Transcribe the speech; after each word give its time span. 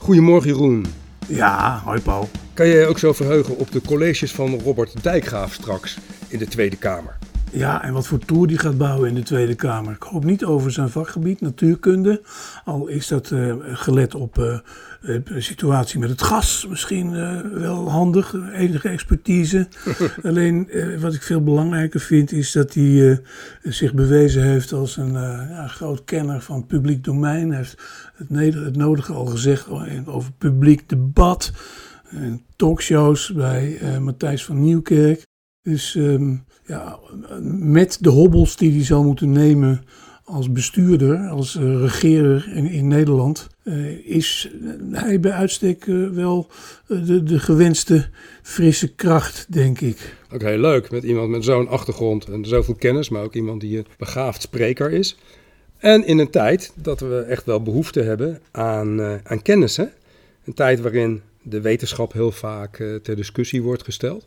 Goedemorgen 0.00 0.50
Jeroen. 0.50 0.84
Ja, 1.26 1.82
hoi 1.84 2.00
Paul. 2.00 2.28
Kan 2.54 2.66
je 2.66 2.74
je 2.74 2.86
ook 2.86 2.98
zo 2.98 3.12
verheugen 3.12 3.56
op 3.56 3.72
de 3.72 3.80
colleges 3.86 4.32
van 4.32 4.60
Robert 4.60 5.02
Dijkgraaf 5.02 5.52
straks 5.52 5.98
in 6.28 6.38
de 6.38 6.46
Tweede 6.46 6.76
Kamer? 6.76 7.18
Ja, 7.52 7.82
en 7.82 7.92
wat 7.92 8.06
voor 8.06 8.18
tour 8.18 8.46
die 8.46 8.58
gaat 8.58 8.78
bouwen 8.78 9.08
in 9.08 9.14
de 9.14 9.22
Tweede 9.22 9.54
Kamer. 9.54 9.92
Ik 9.92 10.02
hoop 10.02 10.24
niet 10.24 10.44
over 10.44 10.72
zijn 10.72 10.88
vakgebied, 10.88 11.40
natuurkunde. 11.40 12.22
Al 12.64 12.86
is 12.86 13.08
dat 13.08 13.30
uh, 13.30 13.54
gelet 13.60 14.14
op 14.14 14.38
uh, 14.38 14.58
de 15.00 15.40
situatie 15.40 15.98
met 15.98 16.08
het 16.10 16.22
gas 16.22 16.66
misschien 16.68 17.12
uh, 17.12 17.40
wel 17.40 17.90
handig, 17.90 18.34
enige 18.52 18.88
expertise. 18.88 19.68
Alleen 20.22 20.70
wat 21.00 21.14
ik 21.14 21.22
veel 21.22 21.42
belangrijker 21.42 22.00
vind 22.00 22.32
is 22.32 22.52
dat 22.52 22.74
hij 22.74 23.20
zich 23.62 23.94
bewezen 23.94 24.42
heeft 24.42 24.72
als 24.72 24.96
een 24.96 25.12
ja, 25.12 25.66
groot 25.66 26.04
kenner 26.04 26.40
van 26.40 26.66
publiek 26.66 27.04
domein. 27.04 27.48
Hij 27.48 27.56
heeft 27.56 27.82
het, 28.16 28.54
het 28.54 28.76
nodige 28.76 29.12
al 29.12 29.26
gezegd 29.26 29.66
over 30.06 30.32
publiek 30.32 30.88
debat. 30.88 31.52
En 32.10 32.42
talkshows 32.56 33.32
bij 33.32 33.80
Matthijs 34.00 34.44
van 34.44 34.60
Nieuwkerk. 34.60 35.28
Dus 35.62 35.98
ja, 36.66 36.98
met 37.58 37.98
de 38.00 38.10
hobbels 38.10 38.56
die 38.56 38.72
hij 38.72 38.84
zou 38.84 39.04
moeten 39.04 39.32
nemen 39.32 39.84
als 40.30 40.52
bestuurder, 40.52 41.28
als 41.28 41.54
uh, 41.54 41.80
regerer 41.80 42.48
in, 42.54 42.88
Nederland, 42.88 43.48
uh, 43.64 44.06
is 44.16 44.50
hij 44.92 45.20
bij 45.20 45.32
uitstek 45.32 45.84
wel 46.12 46.46
de, 46.86 47.22
de 47.22 47.38
gewenste 47.38 48.08
frisse 48.42 48.94
kracht, 48.94 49.46
denk 49.52 49.80
ik. 49.80 50.16
Ook 50.32 50.42
heel 50.42 50.58
leuk, 50.58 50.90
met 50.90 51.02
iemand 51.02 51.30
met 51.30 51.44
zo'n 51.44 51.68
achtergrond 51.68 52.24
en 52.24 52.44
zoveel 52.44 52.74
kennis, 52.74 53.08
maar 53.08 53.22
ook 53.22 53.34
iemand 53.34 53.60
die 53.60 53.78
een 53.78 53.86
begaafd 53.98 54.42
spreker 54.42 54.90
is. 54.90 55.16
En 55.78 56.06
in 56.06 56.18
een 56.18 56.30
tijd 56.30 56.72
dat 56.74 57.00
we 57.00 57.18
echt 57.18 57.44
wel 57.44 57.62
behoefte 57.62 58.00
hebben 58.00 58.40
aan, 58.50 59.00
aan? 59.02 59.40
Een 60.44 60.54
tijd 60.54 60.80
waarin 60.80 61.22
de 61.42 61.60
wetenschap 61.60 62.12
heel 62.12 62.30
vaak 62.32 62.76
ter 63.02 63.16
discussie 63.16 63.62
wordt 63.62 63.84
gesteld. 63.84 64.26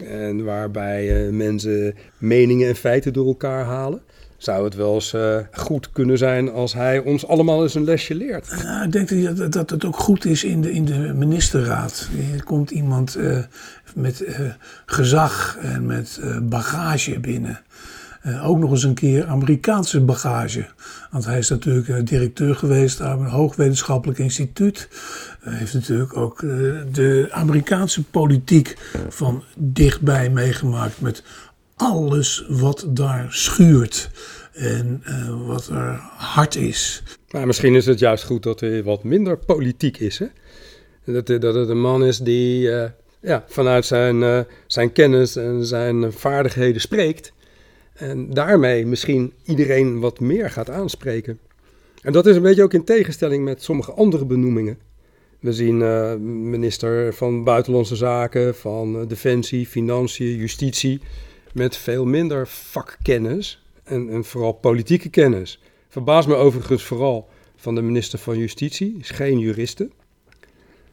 En 0.00 0.44
waarbij 0.44 1.26
uh, 1.26 1.32
mensen 1.32 1.94
meningen 2.18 2.68
en 2.68 2.76
feiten 2.76 3.12
door 3.12 3.26
elkaar 3.26 3.64
halen. 3.64 4.00
Zou 4.36 4.64
het 4.64 4.74
wel 4.74 4.94
eens 4.94 5.12
uh, 5.12 5.36
goed 5.52 5.92
kunnen 5.92 6.18
zijn 6.18 6.50
als 6.50 6.74
hij 6.74 6.98
ons 6.98 7.26
allemaal 7.26 7.62
eens 7.62 7.74
een 7.74 7.84
lesje 7.84 8.14
leert? 8.14 8.54
Ja, 8.62 8.82
ik 8.82 8.92
denk 8.92 9.36
dat, 9.52 9.70
het 9.70 9.84
ook 9.84 9.96
goed 9.96 10.24
is 10.24 10.44
in 10.44 10.60
de, 10.60 10.72
in 10.72 10.84
de 10.84 11.12
ministerraad. 11.14 12.08
Er 12.34 12.44
komt 12.44 12.70
iemand 12.70 13.16
uh, 13.16 13.38
met 13.94 14.24
gezag 14.86 15.58
en 15.60 15.86
met 15.86 16.20
bagage 16.42 17.20
binnen. 17.20 17.60
Uh, 18.26 18.48
ook 18.48 18.58
nog 18.58 18.70
eens 18.70 18.82
een 18.82 18.94
keer 18.94 19.26
Amerikaanse 19.26 20.00
bagage. 20.00 20.66
Want 21.10 21.24
hij 21.24 21.38
is 21.38 21.48
natuurlijk 21.48 21.88
uh, 21.88 21.96
directeur 22.04 22.54
geweest 22.54 23.00
aan 23.00 23.20
een 23.20 23.26
hoogwetenschappelijk 23.26 24.18
instituut. 24.18 24.88
Hij 25.40 25.54
heeft 25.54 25.74
natuurlijk 25.74 26.16
ook 26.16 26.42
uh, 26.42 26.80
de 26.92 27.28
Amerikaanse 27.30 28.02
politiek 28.02 28.76
van 29.08 29.42
dichtbij 29.56 30.30
meegemaakt. 30.30 31.00
Met 31.00 31.22
alles 31.76 32.44
wat 32.48 32.86
daar 32.88 33.26
schuurt 33.28 34.10
en 34.52 35.02
wat 35.46 35.66
er 35.66 36.00
hard 36.16 36.56
is. 36.56 37.02
Maar 37.30 37.46
misschien 37.46 37.74
is 37.74 37.86
het 37.86 37.98
juist 37.98 38.24
goed 38.24 38.42
dat 38.42 38.60
hij 38.60 38.82
wat 38.82 39.04
minder 39.04 39.38
politiek 39.38 39.98
is. 39.98 40.18
Hè? 40.18 40.26
Dat, 41.04 41.26
dat 41.26 41.54
het 41.54 41.68
een 41.68 41.80
man 41.80 42.04
is 42.04 42.18
die 42.18 42.70
ja, 43.20 43.44
vanuit 43.48 43.84
zijn, 43.84 44.46
zijn 44.66 44.92
kennis 44.92 45.36
en 45.36 45.66
zijn 45.66 46.12
vaardigheden 46.12 46.80
spreekt. 46.80 47.32
En 48.02 48.30
daarmee 48.30 48.86
misschien 48.86 49.32
iedereen 49.44 50.00
wat 50.00 50.20
meer 50.20 50.50
gaat 50.50 50.70
aanspreken. 50.70 51.38
En 52.02 52.12
dat 52.12 52.26
is 52.26 52.36
een 52.36 52.42
beetje 52.42 52.62
ook 52.62 52.74
in 52.74 52.84
tegenstelling 52.84 53.44
met 53.44 53.62
sommige 53.62 53.92
andere 53.92 54.24
benoemingen. 54.24 54.78
We 55.40 55.52
zien 55.52 55.80
uh, 55.80 56.14
minister 56.50 57.14
van 57.14 57.44
Buitenlandse 57.44 57.96
Zaken, 57.96 58.54
van 58.54 58.96
uh, 58.96 59.08
Defensie, 59.08 59.66
Financiën, 59.66 60.36
Justitie. 60.36 61.00
Met 61.52 61.76
veel 61.76 62.04
minder 62.04 62.48
vakkennis 62.48 63.64
en, 63.84 64.24
vooral 64.24 64.52
politieke 64.52 65.08
kennis. 65.08 65.62
Verbaast 65.88 66.28
me 66.28 66.34
overigens 66.34 66.82
vooral 66.82 67.28
van 67.56 67.74
de 67.74 67.82
minister 67.82 68.18
van 68.18 68.38
Justitie, 68.38 68.96
is 68.98 69.10
geen 69.10 69.38
juriste. 69.38 69.90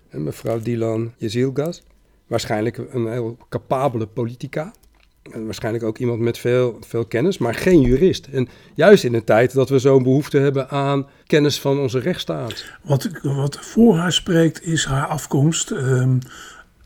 En 0.10 0.24
mevrouw 0.24 0.60
Dilan 0.60 1.14
Jezilgas, 1.18 1.84
waarschijnlijk 2.28 2.78
een 2.78 3.12
heel 3.12 3.38
capabele 3.50 4.08
politica. 4.08 4.74
Waarschijnlijk 5.24 5.84
ook 5.84 5.98
iemand 5.98 6.20
met 6.20 6.38
veel, 6.38 6.78
veel 6.82 7.06
kennis, 7.06 7.38
maar 7.38 7.56
geen 7.56 7.82
jurist. 7.82 8.28
En 8.32 8.48
juist 8.74 9.04
in 9.04 9.14
een 9.14 9.24
tijd 9.24 9.54
dat 9.54 9.70
we 9.70 9.80
zo'n 9.80 10.04
behoefte 10.04 10.38
hebben 10.38 10.70
aan 10.70 11.08
kennis 11.26 11.60
van 11.60 11.80
onze 11.80 12.00
rechtsstaat. 12.00 12.66
Wat, 12.84 13.10
wat 13.22 13.58
voor 13.62 13.96
haar 13.96 14.12
spreekt 14.12 14.64
is 14.66 14.86
haar 14.86 15.06
afkomst 15.06 15.72
uh, 15.72 16.10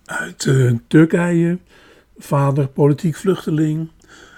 uit 0.06 0.46
uh, 0.46 0.72
Turkije. 0.88 1.60
Vader 2.18 2.68
politiek 2.68 3.16
vluchteling. 3.16 3.90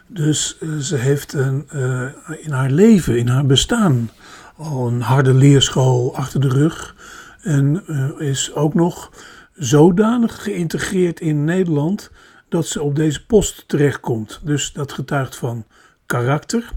Dus 0.08 0.58
uh, 0.60 0.78
ze 0.78 0.96
heeft 0.96 1.34
een, 1.34 1.68
uh, 1.74 2.10
in 2.42 2.52
haar 2.52 2.72
leven, 2.72 3.18
in 3.18 3.28
haar 3.28 3.46
bestaan, 3.46 4.10
al 4.58 4.88
een 4.88 5.02
harde 5.02 5.34
leerschool 5.34 6.16
achter 6.16 6.40
de 6.40 6.50
rug. 6.50 6.96
En 7.42 7.84
is 8.18 8.54
ook 8.54 8.74
nog 8.74 9.12
zodanig 9.54 10.44
geïntegreerd 10.44 11.20
in 11.20 11.44
Nederland 11.44 12.12
dat 12.56 12.68
ze 12.68 12.82
op 12.82 12.96
deze 12.96 13.26
post 13.26 13.64
terechtkomt. 13.68 14.42
Dus 14.44 14.74
dat 14.74 14.92
getuigt 14.92 15.36
van 15.36 15.66
karakter. 16.06 16.72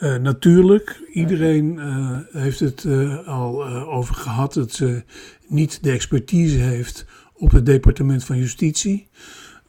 Uh, 0.00 0.16
natuurlijk, 0.16 1.00
iedereen 1.12 1.74
uh, 1.74 2.18
heeft 2.30 2.60
het 2.60 2.84
uh, 2.84 3.28
al 3.28 3.64
over 3.68 4.14
gehad 4.14 4.54
dat 4.54 4.72
ze 4.72 5.02
niet 5.46 5.82
de 5.82 5.90
expertise 5.90 6.58
heeft 6.58 7.06
op 7.34 7.50
het 7.50 7.66
departement 7.66 8.24
van 8.24 8.36
justitie. 8.36 9.08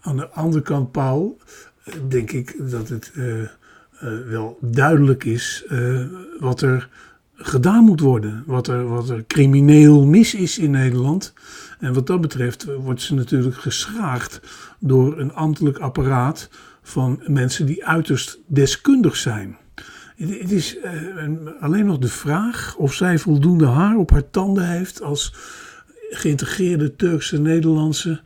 Aan 0.01 0.17
de 0.17 0.29
andere 0.29 0.63
kant, 0.63 0.91
Paul, 0.91 1.37
denk 2.07 2.31
ik 2.31 2.55
dat 2.71 2.89
het 2.89 3.11
wel 4.27 4.57
duidelijk 4.61 5.23
is 5.23 5.65
wat 6.39 6.61
er 6.61 6.89
gedaan 7.35 7.83
moet 7.83 7.99
worden. 7.99 8.43
Wat 8.45 8.67
er, 8.67 8.87
wat 8.87 9.09
er 9.09 9.25
crimineel 9.27 10.05
mis 10.05 10.33
is 10.33 10.57
in 10.57 10.71
Nederland. 10.71 11.33
En 11.79 11.93
wat 11.93 12.07
dat 12.07 12.21
betreft 12.21 12.65
wordt 12.79 13.01
ze 13.01 13.13
natuurlijk 13.13 13.55
geschraagd 13.55 14.39
door 14.79 15.19
een 15.19 15.33
ambtelijk 15.33 15.77
apparaat 15.77 16.49
van 16.81 17.21
mensen 17.27 17.65
die 17.65 17.85
uiterst 17.85 18.39
deskundig 18.47 19.15
zijn. 19.15 19.57
Het 20.15 20.51
is 20.51 20.77
uh, 20.77 20.91
alleen 21.59 21.85
nog 21.85 21.97
de 21.97 22.07
vraag 22.07 22.75
of 22.77 22.93
zij 22.93 23.19
voldoende 23.19 23.65
haar 23.65 23.97
op 23.97 24.11
haar 24.11 24.29
tanden 24.29 24.69
heeft 24.69 25.01
als 25.01 25.33
geïntegreerde 26.09 26.95
Turkse 26.95 27.41
Nederlandse 27.41 28.21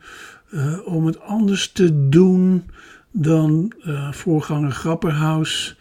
uh, 0.50 0.86
om 0.86 1.06
het 1.06 1.20
anders 1.20 1.72
te 1.72 2.08
doen 2.08 2.64
dan 3.10 3.72
voorganger 4.10 4.70
Grapperhaus 4.70 5.76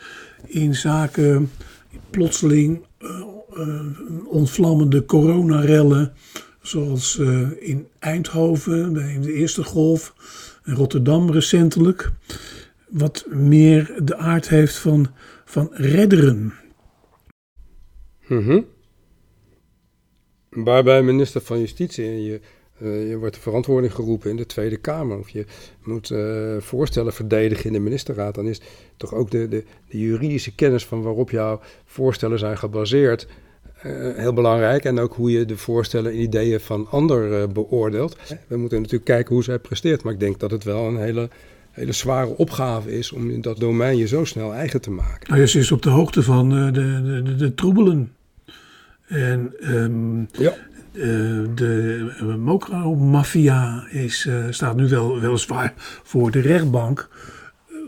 in 0.45 0.75
zaken 0.75 1.51
plotseling 2.09 2.81
ontvlammende 4.25 5.05
coronarellen 5.05 6.13
zoals 6.61 7.17
in 7.59 7.87
Eindhoven 7.99 8.93
bij 8.93 9.19
de 9.21 9.33
eerste 9.33 9.63
golf 9.63 10.13
Rotterdam 10.63 11.31
recentelijk, 11.31 12.11
wat 12.89 13.25
meer 13.27 13.99
de 14.03 14.15
aard 14.15 14.49
heeft 14.49 14.77
van, 14.77 15.07
van 15.45 15.69
redderen. 15.71 16.53
Mm 18.27 18.65
Waarbij 20.49 21.03
minister 21.03 21.41
van 21.41 21.59
Justitie, 21.59 22.05
je, 22.05 22.41
uh, 22.81 23.09
je 23.09 23.17
wordt 23.17 23.35
de 23.35 23.41
verantwoording 23.41 23.93
geroepen 23.93 24.29
in 24.29 24.35
de 24.35 24.45
Tweede 24.45 24.77
Kamer, 24.77 25.17
of 25.17 25.29
je 25.29 25.45
moet 25.83 26.09
uh, 26.09 26.57
voorstellen 26.59 27.13
verdedigen 27.13 27.65
in 27.65 27.73
de 27.73 27.79
ministerraad, 27.79 28.35
dan 28.35 28.47
is 28.47 28.61
toch 28.97 29.13
ook 29.13 29.31
de, 29.31 29.47
de, 29.47 29.63
de 29.89 29.99
juridische 29.99 30.55
kennis 30.55 30.85
van 30.85 31.01
waarop 31.01 31.29
jouw 31.29 31.59
voorstellen 31.85 32.39
zijn 32.39 32.57
gebaseerd 32.57 33.27
uh, 33.85 34.15
heel 34.15 34.33
belangrijk. 34.33 34.83
En 34.83 34.99
ook 34.99 35.13
hoe 35.13 35.31
je 35.31 35.45
de 35.45 35.57
voorstellen 35.57 36.11
en 36.11 36.21
ideeën 36.21 36.59
van 36.59 36.87
anderen 36.89 37.53
beoordeelt. 37.53 38.17
We 38.47 38.57
moeten 38.57 38.77
natuurlijk 38.77 39.05
kijken 39.05 39.35
hoe 39.35 39.43
zij 39.43 39.59
presteert. 39.59 40.03
Maar 40.03 40.13
ik 40.13 40.19
denk 40.19 40.39
dat 40.39 40.51
het 40.51 40.63
wel 40.63 40.87
een 40.87 40.97
hele, 40.97 41.29
hele 41.71 41.91
zware 41.91 42.37
opgave 42.37 42.97
is 42.97 43.11
om 43.11 43.29
in 43.29 43.41
dat 43.41 43.59
domein 43.59 43.97
je 43.97 44.07
zo 44.07 44.23
snel 44.23 44.53
eigen 44.53 44.81
te 44.81 44.91
maken. 44.91 45.33
Nou, 45.33 45.47
ze 45.47 45.59
is 45.59 45.71
op 45.71 45.81
de 45.81 45.89
hoogte 45.89 46.23
van 46.23 46.49
de, 46.49 46.71
de, 46.71 47.21
de, 47.23 47.35
de, 47.35 47.53
troebelen. 47.53 48.13
En 49.07 49.53
um, 49.61 50.27
ja. 50.31 50.53
De 50.91 52.35
mokro-maffia 52.39 53.83
staat 54.49 54.75
nu 54.75 54.89
wel 54.89 55.19
weliswaar 55.19 55.73
voor 56.03 56.31
de 56.31 56.39
rechtbank. 56.39 57.09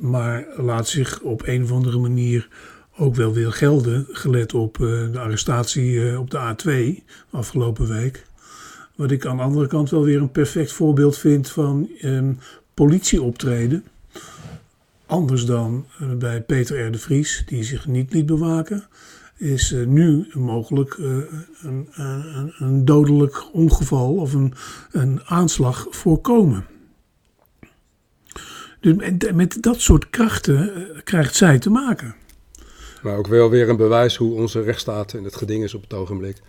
Maar 0.02 0.46
laat 0.58 0.88
zich 0.88 1.22
op 1.22 1.48
een 1.48 1.64
of 1.64 1.72
andere 1.72 1.98
manier 1.98 2.48
ook 2.98 3.16
wel 3.16 3.34
wil 3.34 3.52
gelden, 3.52 4.06
gelet 4.12 4.54
op 4.54 4.78
de 4.78 5.20
arrestatie 5.20 6.20
op 6.20 6.30
de 6.30 6.56
A2 6.56 7.04
afgelopen 7.30 7.88
week. 7.88 8.26
Wat 8.96 9.12
ik 9.12 9.26
aan 9.26 9.38
de 9.38 9.44
andere 9.44 9.68
kant 9.68 9.90
wel 9.90 10.04
weer 10.04 10.22
een 10.22 10.32
perfect 10.32 10.72
voorbeeld 10.72 11.18
vind 11.18 11.50
van 11.50 11.90
um, 12.02 12.40
politieoptreden. 12.74 13.84
Anders 15.06 15.46
dan 15.46 15.86
bij 16.18 16.42
Peter 16.42 16.86
R. 16.88 16.92
de 16.92 16.98
Vries, 16.98 17.44
die 17.46 17.64
zich 17.64 17.88
niet 17.88 18.14
liet 18.14 18.26
bewaken. 18.26 18.84
Is 19.42 19.72
uh, 19.72 19.86
nu 19.88 20.28
mogelijk 20.34 20.98
uh, 20.98 21.18
een, 21.62 21.88
een, 21.92 22.54
een, 22.58 22.86
dodelijk 22.86 23.54
ongeval 23.54 24.16
of 24.16 24.34
een, 24.34 24.54
een 24.92 25.22
aanslag 25.26 25.88
voorkomen. 25.90 26.66
Dus 28.80 28.96
met, 28.96 29.36
met 29.36 29.58
dat 29.62 29.80
soort 29.80 30.10
krachten 30.10 30.88
krijgt 31.04 31.36
zij 31.36 31.60
te 31.60 31.70
maken. 31.70 32.16
Maar 33.02 33.18
ook 33.18 33.28
wel 33.28 33.50
weer 33.50 33.70
een 33.70 33.78
bewijs 33.78 34.16
hoe 34.16 34.34
onze 34.34 34.62
rechtsstaat 34.62 35.14
in 35.14 35.24
het 35.24 35.36
geding 35.36 35.64
is 35.64 35.74
op 35.74 35.82
het 35.82 35.94
ogenblik. 35.94 36.42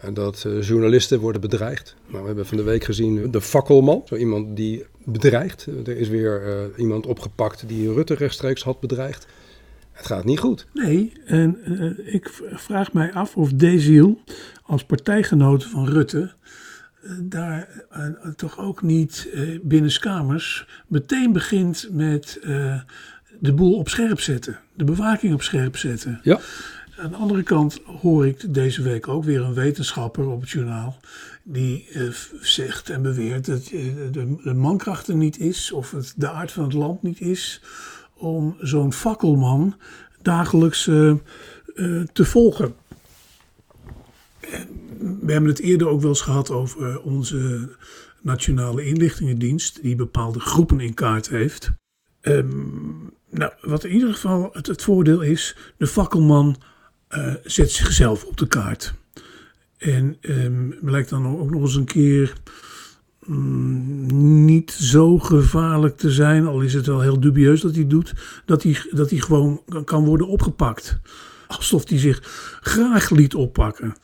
En 0.00 0.14
dat 0.14 0.46
journalisten 0.60 1.20
worden 1.20 1.40
bedreigd. 1.40 1.96
Nou, 2.06 2.20
we 2.20 2.26
hebben 2.26 2.46
van 2.46 2.56
de 2.56 2.62
week 2.62 2.84
gezien 2.84 3.30
de 3.30 3.40
fakkelman. 3.40 4.02
Zo 4.04 4.14
iemand 4.14 4.56
die 4.56 4.84
bedreigt. 5.04 5.66
Er 5.66 5.96
is 5.96 6.08
weer 6.08 6.70
iemand 6.76 7.06
opgepakt 7.06 7.68
die 7.68 7.92
Rutte 7.92 8.14
rechtstreeks 8.14 8.62
had 8.62 8.80
bedreigd. 8.80 9.26
Het 10.00 10.08
gaat 10.08 10.24
niet 10.24 10.38
goed. 10.38 10.66
Nee, 10.72 11.12
en 11.24 11.58
uh, 11.64 12.14
ik 12.14 12.42
vraag 12.52 12.92
mij 12.92 13.12
af 13.12 13.36
of 13.36 13.52
Deziel 13.52 14.20
als 14.62 14.84
partijgenoot 14.84 15.64
van 15.64 15.88
Rutte 15.88 16.32
daar 17.22 17.68
toch 18.36 18.58
ook 18.58 18.82
niet 18.82 19.28
binnenskamers 19.62 20.66
meteen 20.86 21.32
begint 21.32 21.88
met 21.90 22.38
de 23.40 23.52
boel 23.52 23.74
op 23.74 23.88
scherp 23.88 24.20
zetten. 24.20 24.58
De 24.74 24.84
bewaking 24.84 25.34
op 25.34 25.42
scherp 25.42 25.76
zetten. 25.76 26.20
Ja. 26.22 26.40
Aan 27.00 27.10
de 27.10 27.16
andere 27.16 27.42
kant 27.42 27.80
hoor 28.00 28.26
ik 28.26 28.54
deze 28.54 28.82
week 28.82 29.08
ook 29.08 29.24
weer 29.24 29.40
een 29.40 29.54
wetenschapper 29.54 30.28
op 30.28 30.40
het 30.40 30.50
journaal. 30.50 30.96
Die 31.42 31.88
uh, 31.92 32.10
zegt 32.40 32.90
en 32.90 33.02
beweert 33.02 33.46
dat 33.46 33.70
uh, 33.70 33.94
de, 34.12 34.36
de, 34.42 34.54
mankracht 34.54 35.08
er 35.08 35.14
niet 35.14 35.38
is. 35.38 35.72
Of 35.72 35.90
het 35.90 36.14
de 36.16 36.30
aard 36.30 36.52
van 36.52 36.64
het 36.64 36.72
land 36.72 37.02
niet 37.02 37.20
is. 37.20 37.60
Om 38.20 38.56
zo'n 38.58 38.92
fakkelman 38.92 39.76
dagelijks 40.22 40.86
uh, 40.86 41.14
te 42.12 42.24
volgen. 42.24 42.74
we 44.98 45.32
hebben 45.32 45.50
het 45.50 45.60
eerder 45.60 45.88
ook 45.88 46.00
wel 46.00 46.10
eens 46.10 46.20
gehad 46.20 46.50
over 46.50 47.00
onze 47.00 47.68
Nationale 48.20 48.84
Inlichtingendienst. 48.84 49.82
Die 49.82 49.96
bepaalde 49.96 50.40
groepen 50.40 50.80
in 50.80 50.94
kaart 50.94 51.28
heeft. 51.28 51.70
Um, 52.22 53.12
nou, 53.30 53.52
wat 53.60 53.84
in 53.84 53.92
ieder 53.92 54.12
geval 54.12 54.50
het, 54.52 54.82
voordeel 54.82 55.20
is, 55.20 55.56
de 55.76 55.86
fakkelman 55.86 56.56
zet 57.42 57.70
zichzelf 57.70 58.24
op 58.24 58.36
de 58.36 58.48
kaart. 58.48 58.94
En 59.78 60.16
um, 60.20 60.74
blijkt 60.80 61.10
dan 61.10 61.26
ook 61.26 61.50
nog 61.50 61.62
eens 61.62 61.74
een 61.74 61.84
keer 61.84 62.32
um, 63.28 64.44
niet 64.44 64.70
zo 64.70 65.18
gevaarlijk 65.18 65.96
te 65.96 66.10
zijn, 66.10 66.46
al 66.46 66.60
is 66.60 66.74
het 66.74 66.86
wel 66.86 67.00
heel 67.00 67.20
dubieus 67.20 67.60
dat 67.60 67.74
hij 67.74 67.86
doet, 67.86 68.12
dat 68.44 68.62
hij, 68.62 68.76
dat 68.90 69.10
hij 69.10 69.18
gewoon 69.18 69.62
kan 69.84 70.04
worden 70.04 70.28
opgepakt. 70.28 71.00
Alsof 71.46 71.88
hij 71.88 71.98
zich 71.98 72.18
graag 72.60 73.10
liet 73.10 73.34
oppakken. 73.34 73.96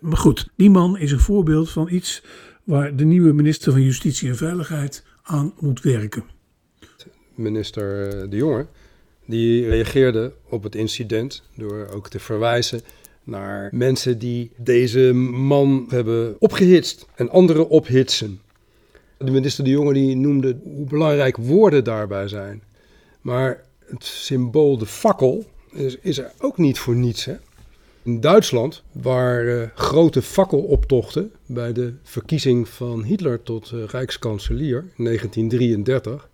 Maar 0.00 0.16
goed, 0.16 0.48
die 0.56 0.70
man 0.70 0.98
is 0.98 1.12
een 1.12 1.20
voorbeeld 1.20 1.70
van 1.70 1.88
iets 1.90 2.22
waar 2.64 2.96
de 2.96 3.04
nieuwe 3.04 3.32
minister 3.32 3.72
van 3.72 3.82
Justitie 3.82 4.28
en 4.28 4.36
Veiligheid 4.36 5.04
aan 5.22 5.52
moet 5.58 5.80
werken 5.80 6.24
minister 7.40 8.08
eh, 8.08 8.30
De 8.30 8.36
Jonge, 8.36 8.66
die 9.26 9.68
reageerde 9.68 10.32
op 10.48 10.62
het 10.62 10.74
incident 10.74 11.42
door 11.56 11.88
ook 11.94 12.08
te 12.08 12.18
verwijzen 12.18 12.80
naar 13.24 13.68
mensen 13.72 14.18
die 14.18 14.50
deze 14.56 15.12
man 15.12 15.86
hebben 15.88 16.36
opgehitst 16.38 17.06
en 17.14 17.30
anderen 17.30 17.68
ophitsen. 17.68 18.40
De 19.18 19.30
minister 19.30 19.64
De 19.64 19.70
Jonge 19.70 19.92
die 19.92 20.16
noemde 20.16 20.58
hoe 20.62 20.86
belangrijk 20.86 21.36
woorden 21.36 21.84
daarbij 21.84 22.28
zijn. 22.28 22.62
Maar 23.20 23.64
het 23.86 24.04
symbool 24.04 24.78
de 24.78 24.86
fakkel 24.86 25.44
is, 25.72 25.96
is 26.00 26.18
er 26.18 26.32
ook 26.38 26.58
niet 26.58 26.78
voor 26.78 26.94
niets. 26.94 27.24
Hè? 27.24 27.34
In 28.02 28.20
Duitsland, 28.20 28.82
waar 28.92 29.44
uh, 29.44 29.62
grote 29.74 30.22
fakkeloptochten 30.22 31.32
bij 31.46 31.72
de 31.72 31.94
verkiezing 32.02 32.68
van 32.68 33.02
Hitler 33.02 33.42
tot 33.42 33.70
uh, 33.74 33.84
rijkskanselier 33.84 34.84
in 34.96 35.04
1933, 35.04 36.28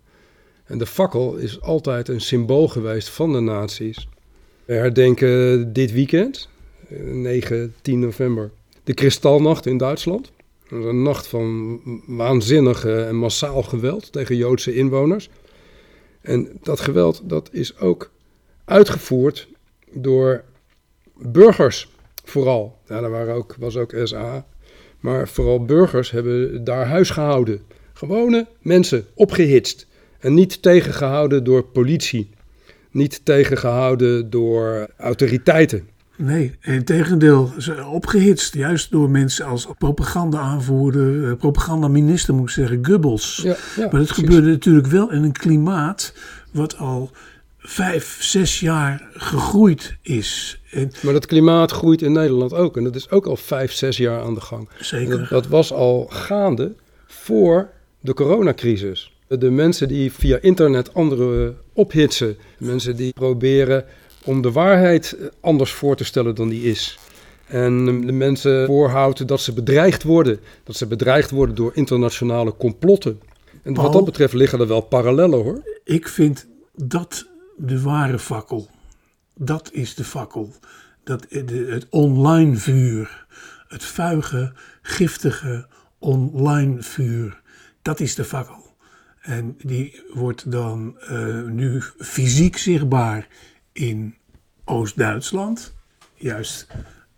en 0.65 0.77
de 0.77 0.85
fakkel 0.85 1.35
is 1.35 1.61
altijd 1.61 2.07
een 2.07 2.21
symbool 2.21 2.67
geweest 2.67 3.09
van 3.09 3.31
de 3.31 3.39
nazi's. 3.39 4.07
We 4.65 4.73
herdenken 4.73 5.73
dit 5.73 5.91
weekend, 5.91 6.49
9, 6.89 7.61
eh, 7.61 7.67
10 7.81 7.99
november, 7.99 8.51
de 8.83 8.93
Kristalnacht 8.93 9.65
in 9.65 9.77
Duitsland. 9.77 10.31
Een 10.69 11.01
nacht 11.01 11.27
van 11.27 11.79
waanzinnig 12.05 12.85
en 12.85 13.15
massaal 13.15 13.63
geweld 13.63 14.11
tegen 14.11 14.35
Joodse 14.35 14.75
inwoners. 14.75 15.29
En 16.21 16.49
dat 16.63 16.79
geweld 16.79 17.21
dat 17.23 17.49
is 17.51 17.77
ook 17.79 18.11
uitgevoerd 18.65 19.47
door 19.91 20.43
burgers 21.15 21.89
vooral. 22.23 22.77
Ja, 22.87 23.01
daar 23.01 23.09
waren 23.09 23.35
ook, 23.35 23.55
was 23.59 23.77
ook 23.77 23.93
SA. 24.03 24.45
Maar 24.99 25.27
vooral 25.27 25.65
burgers 25.65 26.11
hebben 26.11 26.63
daar 26.63 26.85
huis 26.85 27.09
gehouden. 27.09 27.61
Gewone 27.93 28.47
mensen 28.61 29.05
opgehitst. 29.13 29.87
En 30.19 30.33
niet 30.33 30.61
tegengehouden 30.61 31.43
door 31.43 31.63
politie. 31.63 32.29
Niet 32.91 33.25
tegengehouden 33.25 34.29
door 34.29 34.87
autoriteiten. 34.97 35.89
Nee, 36.17 36.55
in 36.61 36.83
tegendeel, 36.83 37.51
opgehitst. 37.91 38.53
Juist 38.53 38.91
door 38.91 39.09
mensen 39.09 39.45
als 39.45 39.67
propaganda-aanvoerder, 39.77 41.29
eh, 41.29 41.37
propaganda-minister 41.37 42.33
moet 42.33 42.43
ik 42.49 42.53
zeggen. 42.53 42.79
Ja, 43.43 43.55
ja, 43.75 43.87
maar 43.91 44.01
het 44.01 44.11
gebeurde 44.11 44.49
natuurlijk 44.49 44.87
wel 44.87 45.11
in 45.11 45.23
een 45.23 45.31
klimaat 45.31 46.13
wat 46.51 46.77
al 46.77 47.11
vijf, 47.57 48.17
zes 48.19 48.59
jaar 48.59 49.07
gegroeid 49.13 49.95
is. 50.01 50.61
En 50.71 50.91
maar 51.01 51.13
dat 51.13 51.25
klimaat 51.25 51.71
groeit 51.71 52.01
in 52.01 52.11
Nederland 52.11 52.53
ook. 52.53 52.77
En 52.77 52.83
dat 52.83 52.95
is 52.95 53.09
ook 53.09 53.25
al 53.25 53.35
vijf, 53.35 53.71
zes 53.71 53.97
jaar 53.97 54.21
aan 54.21 54.33
de 54.33 54.41
gang. 54.41 54.69
Zeker. 54.79 55.19
Dat, 55.19 55.29
dat 55.29 55.47
was 55.47 55.73
al 55.73 56.07
gaande 56.09 56.75
voor 57.05 57.69
de 57.99 58.13
coronacrisis. 58.13 59.11
De 59.27 59.49
mensen 59.49 59.87
die 59.87 60.11
via 60.11 60.37
internet 60.41 60.93
anderen 60.93 61.57
ophitsen. 61.73 62.37
Mensen 62.57 62.95
die 62.95 63.13
proberen 63.13 63.85
om 64.27 64.41
de 64.41 64.51
waarheid 64.51 65.17
anders 65.41 65.71
voor 65.71 65.95
te 65.95 66.03
stellen 66.03 66.35
dan 66.35 66.49
die 66.49 66.63
is. 66.63 66.99
En 67.47 67.85
de 68.05 68.11
mensen 68.11 68.65
voorhouden 68.65 69.27
dat 69.27 69.41
ze 69.41 69.53
bedreigd 69.53 70.03
worden. 70.03 70.39
Dat 70.63 70.75
ze 70.75 70.87
bedreigd 70.87 71.31
worden 71.31 71.55
door 71.55 71.71
internationale 71.73 72.55
complotten. 72.55 73.21
En 73.63 73.73
wat 73.73 73.93
dat 73.93 74.05
betreft 74.05 74.33
liggen 74.33 74.59
er 74.59 74.67
wel 74.67 74.81
parallellen 74.81 75.43
hoor. 75.43 75.61
Ik 75.83 76.07
vind 76.07 76.47
dat 76.75 77.27
de 77.57 77.81
ware 77.81 78.19
fakkel. 78.19 78.67
Dat 79.35 79.69
is 79.71 79.95
de 79.95 80.03
fakkel. 80.03 80.53
Dat, 81.03 81.25
het 81.29 81.87
online 81.89 82.55
vuur. 82.55 83.25
Het 83.67 83.83
vuige, 83.83 84.53
giftige 84.81 85.67
online 85.99 86.81
vuur. 86.81 87.41
Dat 87.81 87.99
is 87.99 88.15
de 88.15 88.23
fakkel. 88.23 88.65
En 89.21 89.57
die 89.63 90.01
wordt 90.13 90.51
dan 90.51 90.97
uh, 91.11 91.43
nu 91.43 91.81
fysiek 91.97 92.57
zichtbaar 92.57 93.27
in 93.71 94.16
Oost-Duitsland. 94.67 95.73
Juist 96.15 96.67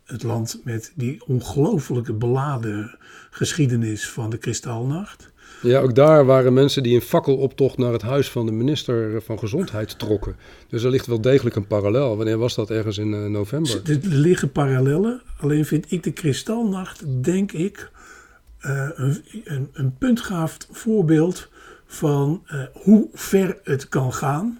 het 0.04 0.22
land 0.22 0.60
met 0.64 0.92
die 0.94 1.22
ongelooflijke 1.26 2.12
beladen 2.12 2.98
geschiedenis 3.30 4.08
van 4.08 4.30
de 4.30 4.38
Kristalnacht. 4.38 5.30
Ja, 5.62 5.80
ook 5.80 5.94
daar 5.94 6.24
waren 6.24 6.52
mensen 6.52 6.82
die 6.82 6.94
in 6.94 7.00
fakkeloptocht 7.00 7.78
naar 7.78 7.92
het 7.92 8.02
huis 8.02 8.30
van 8.30 8.46
de 8.46 8.52
minister 8.52 9.22
van 9.22 9.38
Gezondheid 9.38 9.98
trokken. 9.98 10.36
Dus 10.68 10.82
er 10.82 10.90
ligt 10.90 11.06
wel 11.06 11.20
degelijk 11.20 11.56
een 11.56 11.66
parallel. 11.66 12.16
Wanneer 12.16 12.38
was 12.38 12.54
dat 12.54 12.70
ergens 12.70 12.98
in 12.98 13.12
uh, 13.12 13.26
november? 13.26 13.80
Er 13.84 13.98
liggen 14.02 14.52
parallellen. 14.52 15.22
Alleen 15.40 15.64
vind 15.64 15.92
ik 15.92 16.02
de 16.02 16.12
Kristalnacht, 16.12 17.24
denk 17.24 17.52
ik, 17.52 17.90
uh, 18.60 18.88
een, 18.94 19.24
een, 19.44 19.68
een 19.72 19.96
puntgaaf 19.98 20.56
voorbeeld 20.70 21.48
van 21.86 22.42
uh, 22.52 22.62
hoe 22.72 23.08
ver 23.12 23.58
het 23.64 23.88
kan 23.88 24.12
gaan 24.12 24.58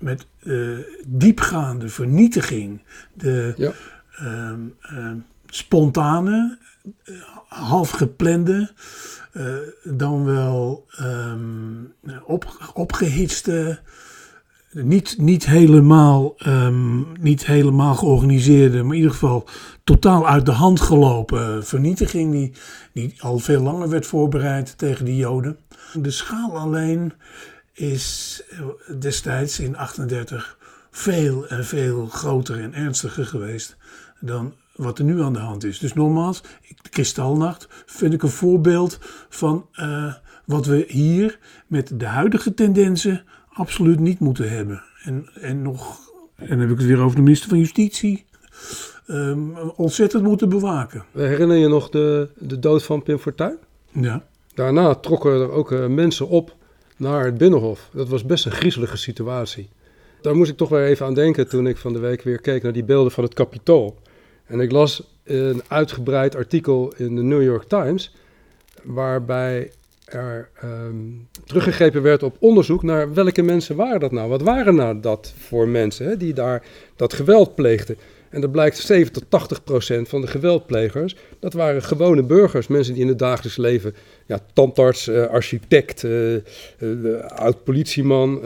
met 0.00 0.26
uh, 0.42 0.78
diepgaande 1.06 1.88
vernietiging, 1.88 2.82
de 3.14 3.54
ja. 3.56 3.72
uh, 4.22 4.52
spontane, 5.46 6.58
eh, 7.04 7.14
half 7.48 7.90
geplande, 7.90 8.70
dan 9.84 10.24
wel 10.24 10.86
um, 11.00 11.92
op, 12.24 12.72
opgehitste, 12.74 13.78
niet, 14.72 15.18
niet, 15.18 15.46
helemaal, 15.46 16.34
um, 16.46 17.06
niet 17.20 17.46
helemaal 17.46 17.94
georganiseerde, 17.94 18.82
maar 18.82 18.92
in 18.92 18.96
ieder 18.96 19.10
geval 19.10 19.48
totaal 19.84 20.28
uit 20.28 20.46
de 20.46 20.52
hand 20.52 20.80
gelopen 20.80 21.64
vernietiging 21.64 22.32
die, 22.32 22.52
die 22.92 23.14
al 23.18 23.38
veel 23.38 23.62
langer 23.62 23.88
werd 23.88 24.06
voorbereid 24.06 24.78
tegen 24.78 25.04
de 25.04 25.16
Joden. 25.16 25.58
De 25.94 26.10
schaal 26.10 26.58
alleen 26.58 27.12
is 27.78 28.42
destijds 28.98 29.60
in 29.60 29.76
38 29.76 30.58
veel 30.90 31.46
en 31.48 31.64
veel 31.64 32.06
groter 32.06 32.60
en 32.60 32.74
ernstiger 32.74 33.26
geweest 33.26 33.76
dan 34.20 34.54
wat 34.74 34.98
er 34.98 35.04
nu 35.04 35.22
aan 35.22 35.32
de 35.32 35.38
hand 35.38 35.64
is. 35.64 35.78
Dus 35.78 35.92
nogmaals, 35.92 36.42
de 36.82 36.88
Kristalnacht 36.90 37.68
vind 37.86 38.12
ik 38.12 38.22
een 38.22 38.28
voorbeeld 38.28 38.98
van 39.28 39.66
uh, 39.80 40.14
wat 40.44 40.66
we 40.66 40.84
hier 40.88 41.38
met 41.66 41.92
de 42.00 42.06
huidige 42.06 42.54
tendensen 42.54 43.24
absoluut 43.52 44.00
niet 44.00 44.18
moeten 44.18 44.50
hebben. 44.50 44.82
En, 45.02 45.28
en 45.40 45.62
nog, 45.62 45.98
en 46.34 46.48
dan 46.48 46.58
heb 46.58 46.70
ik 46.70 46.78
het 46.78 46.86
weer 46.86 47.00
over 47.00 47.16
de 47.16 47.22
minister 47.22 47.48
van 47.48 47.58
Justitie. 47.58 48.24
ehm, 49.06 49.56
ontzettend 49.76 50.22
moeten 50.22 50.48
bewaken. 50.48 51.04
Herinner 51.12 51.56
je 51.56 51.68
nog 51.68 51.90
de, 51.90 52.28
de 52.38 52.58
dood 52.58 52.84
van 52.84 53.02
Pim 53.02 53.18
Fortuyn? 53.18 53.58
Ja. 53.92 54.22
Daarna 54.54 54.94
trokken 54.94 55.32
er 55.32 55.50
ook 55.50 55.72
eh, 55.72 55.86
mensen 55.86 56.28
op 56.28 56.56
naar 56.98 57.24
het 57.24 57.38
Binnenhof. 57.38 57.88
Dat 57.92 58.08
was 58.08 58.24
best 58.24 58.46
een 58.46 58.52
griezelige 58.52 58.96
situatie. 58.96 59.68
Daar 60.20 60.36
moest 60.36 60.50
ik 60.50 60.56
toch 60.56 60.68
weer 60.68 60.84
even 60.84 61.06
aan 61.06 61.14
denken 61.14 61.48
toen 61.48 61.66
ik 61.66 61.76
van 61.76 61.92
de 61.92 61.98
week 61.98 62.22
weer 62.22 62.40
keek 62.40 62.62
naar 62.62 62.72
die 62.72 62.84
beelden 62.84 63.12
van 63.12 63.24
het 63.24 63.34
Capitool. 63.34 63.96
En 64.46 64.60
ik 64.60 64.72
las 64.72 65.02
een 65.24 65.62
uitgebreid 65.68 66.36
artikel 66.36 66.92
in 66.96 67.16
de 67.16 67.22
New 67.22 67.42
York 67.42 67.64
Times, 67.64 68.14
waarbij 68.82 69.70
er 70.04 70.48
ehm, 70.60 70.96
teruggegrepen 71.44 72.02
werd 72.02 72.22
op 72.22 72.36
onderzoek 72.38 72.82
naar 72.82 73.14
welke 73.14 73.42
mensen 73.42 73.76
waren 73.76 74.00
dat 74.00 74.12
nou? 74.12 74.28
Wat 74.28 74.42
waren 74.42 74.74
nou 74.74 75.00
dat 75.00 75.34
voor 75.38 75.68
mensen 75.68 76.06
hè, 76.06 76.16
die 76.16 76.34
daar 76.34 76.62
dat 76.96 77.12
geweld 77.12 77.54
pleegden? 77.54 77.96
En 78.30 78.40
dat 78.40 78.52
blijkt 78.52 78.76
7 78.76 79.12
tot 79.12 79.24
80 79.28 79.64
procent 79.64 80.08
van 80.08 80.20
de 80.20 80.26
geweldplegers, 80.26 81.16
dat 81.38 81.52
waren 81.52 81.82
gewone 81.82 82.22
burgers. 82.22 82.66
Mensen 82.66 82.94
die 82.94 83.02
in 83.02 83.08
het 83.08 83.18
dagelijks 83.18 83.56
leven, 83.56 83.94
ja, 84.26 84.40
tandarts, 84.52 85.08
eh, 85.08 85.26
architect, 85.26 86.04
eh, 86.04 86.34
eh, 86.34 86.42
oud-politieman, 87.26 88.40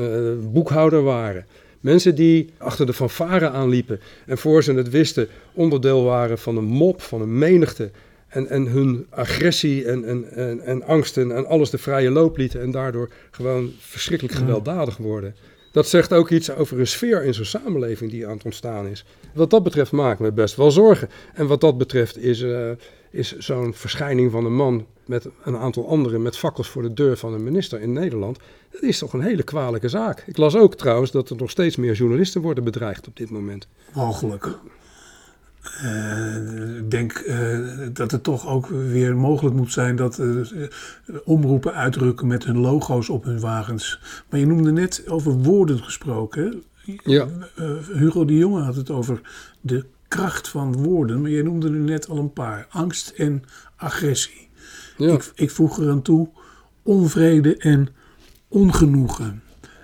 boekhouder 0.53 1.03
waren. 1.03 1.47
Mensen 1.81 2.15
die 2.15 2.51
achter 2.59 2.87
de 2.87 2.93
fanfare 2.93 3.49
aanliepen 3.49 4.01
en 4.27 4.39
voor 4.39 4.63
ze 4.63 4.73
het 4.73 4.91
wisten 4.91 5.29
onderdeel 5.55 6.03
waren 6.05 6.39
van 6.39 6.57
een 6.57 6.65
mop, 6.65 7.03
van 7.03 7.21
een 7.21 7.39
menigte. 7.39 7.91
En, 8.29 8.49
en 8.49 8.67
hun 8.67 9.07
agressie 9.11 9.85
en, 9.85 10.05
en, 10.05 10.33
en, 10.33 10.61
en 10.61 10.83
angsten 10.83 11.33
en 11.37 11.47
alles 11.47 11.71
de 11.71 11.79
vrije 11.79 12.11
loop 12.11 12.37
lieten 12.37 12.61
en 12.61 12.71
daardoor 12.71 13.09
gewoon 13.31 13.73
verschrikkelijk 13.79 14.37
gewelddadig 14.37 14.97
worden. 14.97 15.35
Dat 15.73 15.89
zegt 15.89 16.13
ook 16.13 16.31
iets 16.31 16.51
over 16.51 16.81
een 16.81 16.87
sfeer 16.87 17.25
in 17.25 17.35
zo'n 17.35 17.45
samenleving 17.45 18.11
die 18.11 18.27
aan 18.27 18.37
het 18.37 18.45
ontstaan 18.45 18.87
is. 18.87 19.05
Wat 19.35 19.51
dat 19.51 19.63
betreft 19.63 19.93
maak 19.93 20.13
ik 20.13 20.19
me 20.19 20.33
best 20.33 20.57
wel 20.57 20.71
zorgen. 20.71 21.09
En 21.35 21.47
wat 21.47 21.61
dat 21.61 21.79
betreft 21.79 22.19
is, 22.19 22.41
uh, 22.41 22.71
is 23.11 23.37
zo'n 23.39 23.75
verschijning 23.75 24.31
van 24.31 24.45
een 24.45 24.55
man 24.55 24.87
met 25.07 25.29
een 25.45 25.57
aantal 25.57 25.89
anderen 25.89 26.23
met 26.23 26.37
fakkels 26.37 26.69
voor 26.69 26.83
de 26.83 26.93
deur 26.93 27.17
van 27.17 27.35
een 27.35 27.45
minister 27.45 27.81
in 27.81 27.93
Nederland. 27.93 28.39
Dat 28.71 28.83
is 28.83 28.99
toch 28.99 29.13
een 29.13 29.23
hele 29.23 29.43
kwalijke 29.43 29.89
zaak. 29.89 30.25
Ik 30.27 30.37
las 30.37 30.57
ook 30.57 30.75
trouwens 30.75 31.11
dat 31.11 31.31
er 31.31 31.37
nog 31.37 31.51
steeds 31.51 31.77
meer 31.77 31.95
journalisten 31.95 32.41
worden 32.41 32.65
bedreigd 32.65 33.07
op 33.07 33.17
dit 33.17 33.31
moment. 33.31 33.67
Mogelijk. 33.95 34.59
Uh, 35.85 36.77
ik 36.77 36.91
denk 36.91 37.25
uh, 37.27 37.59
dat 37.93 38.11
het 38.11 38.23
toch 38.23 38.47
ook 38.47 38.67
weer 38.67 39.17
mogelijk 39.17 39.57
moet 39.57 39.73
zijn 39.73 39.97
dat 39.97 40.19
uh, 40.19 40.47
omroepen 41.25 41.75
uitrukken 41.75 42.27
met 42.27 42.45
hun 42.45 42.59
logo's 42.59 43.09
op 43.09 43.25
hun 43.25 43.41
wagens. 43.41 44.01
Maar 44.31 44.41
je 44.41 44.47
noemde 44.47 44.73
net 44.73 45.05
over 45.09 45.33
woorden 45.33 45.79
gesproken. 45.79 46.63
Ja. 47.05 47.29
Hugo 47.93 48.25
de 48.25 48.37
Jonge 48.37 48.61
had 48.61 48.77
het 48.77 48.91
over 48.91 49.21
de 49.61 49.85
kracht 50.09 50.49
van 50.49 50.73
woorden, 50.73 51.21
maar 51.21 51.31
je 51.31 51.43
noemde 51.43 51.67
er 51.67 51.73
net 51.73 52.09
al 52.09 52.19
een 52.19 52.33
paar: 52.33 52.67
angst 52.71 53.09
en 53.09 53.43
agressie. 53.77 54.49
Ja. 54.97 55.13
Ik, 55.13 55.33
ik 55.35 55.51
voeg 55.51 55.79
eraan 55.79 56.03
toe 56.03 56.29
onvrede 56.83 57.57
en 57.57 57.89
ongenoegen. 58.49 59.43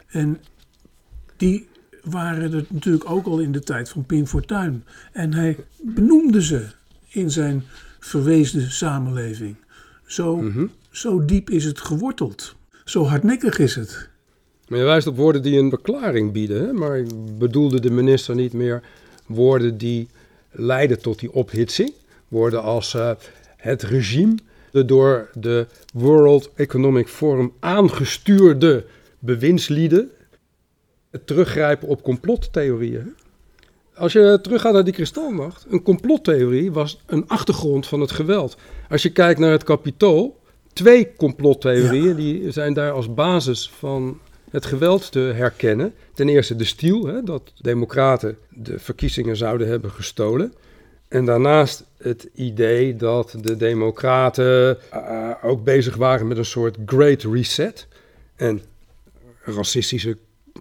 En 0.09 0.41
die 1.37 1.69
waren 2.11 2.53
er 2.53 2.65
natuurlijk 2.69 3.11
ook 3.11 3.27
al 3.27 3.39
in 3.39 3.53
de 3.53 3.61
tijd 3.61 3.89
van 3.89 4.05
Pim 4.05 4.27
Fortuyn. 4.27 4.85
En 5.13 5.35
hij 5.35 5.57
benoemde 5.83 6.43
ze 6.43 6.67
in 7.09 7.31
zijn 7.31 7.65
verweesde 8.01 8.71
samenleving. 8.71 9.57
Zo, 10.07 10.37
Mhm. 10.37 10.67
zo 10.91 11.25
diep 11.25 11.51
is 11.51 11.65
het 11.65 11.81
geworteld. 11.81 12.55
Zo 12.85 13.05
hardnekkig 13.05 13.59
is 13.59 13.75
het. 13.75 14.09
Maar 14.69 14.79
je 14.79 14.85
wijst 14.85 15.07
op 15.07 15.17
woorden 15.17 15.43
die 15.43 15.59
een 15.59 15.69
verklaring 15.71 16.33
bieden. 16.33 16.67
Hè? 16.67 16.73
Maar 16.73 17.03
bedoelde 17.39 17.81
de 17.81 17.91
minister 17.91 18.35
niet 18.35 18.53
meer 18.53 18.83
woorden 19.27 19.79
die 19.79 20.09
leiden 20.51 21.01
tot 21.01 21.19
die 21.19 21.33
ophitsing? 21.33 21.93
Woorden 22.29 22.63
als 22.63 22.95
uh, 22.95 23.11
het 23.57 23.83
regime, 23.83 24.35
de 24.71 24.85
door 24.85 25.31
de 25.35 25.67
World 25.93 26.51
Economic 26.55 27.09
Forum 27.09 27.53
aangestuurde 27.61 28.85
bewindslieden, 29.19 30.11
het 31.11 31.27
teruggrijpen 31.27 31.89
op 31.89 32.03
complottheorieën. 32.03 33.15
Als 33.95 34.13
je 34.13 34.39
teruggaat 34.43 34.73
naar 34.73 34.85
die 34.85 34.93
kristalnacht, 34.93 35.67
een 35.69 35.83
complottheorie 35.83 36.73
was 36.73 37.03
een 37.07 37.29
achtergrond 37.29 37.87
van 37.87 38.01
het 38.01 38.11
geweld. 38.11 38.57
Als 38.89 39.03
je 39.03 39.11
kijkt 39.11 39.41
naar 39.41 39.51
het 39.51 39.65
kapitool, 39.65 40.41
twee 40.73 41.15
complottheorieën 41.17 42.09
ja. 42.09 42.15
die 42.15 42.51
zijn 42.51 42.73
daar 42.73 42.93
als 42.93 43.15
basis 43.15 43.71
van 43.71 44.21
het 44.51 44.67
geweld 44.67 45.13
te 45.13 45.19
herkennen. 45.19 45.95
Ten 46.15 46.29
eerste 46.29 46.57
de 46.57 46.65
stiel, 46.65 47.07
hè, 47.07 47.23
dat 47.23 47.53
democraten 47.61 48.37
de 48.49 48.79
verkiezingen 48.79 49.37
zouden 49.37 49.69
hebben 49.69 49.91
gestolen. 49.91 50.53
En 51.09 51.25
daarnaast 51.25 51.85
het 51.97 52.29
idee 52.35 52.97
dat 52.97 53.37
de 53.41 53.57
democraten 53.57 54.79
uh, 54.95 55.31
ook 55.43 55.65
bezig 55.65 55.97
waren 55.97 56.27
met 56.27 56.39
een 56.39 56.45
soort 56.45 56.77
great 56.87 57.23
reset. 57.23 57.87
En 58.37 58.63
racistische 59.45 60.17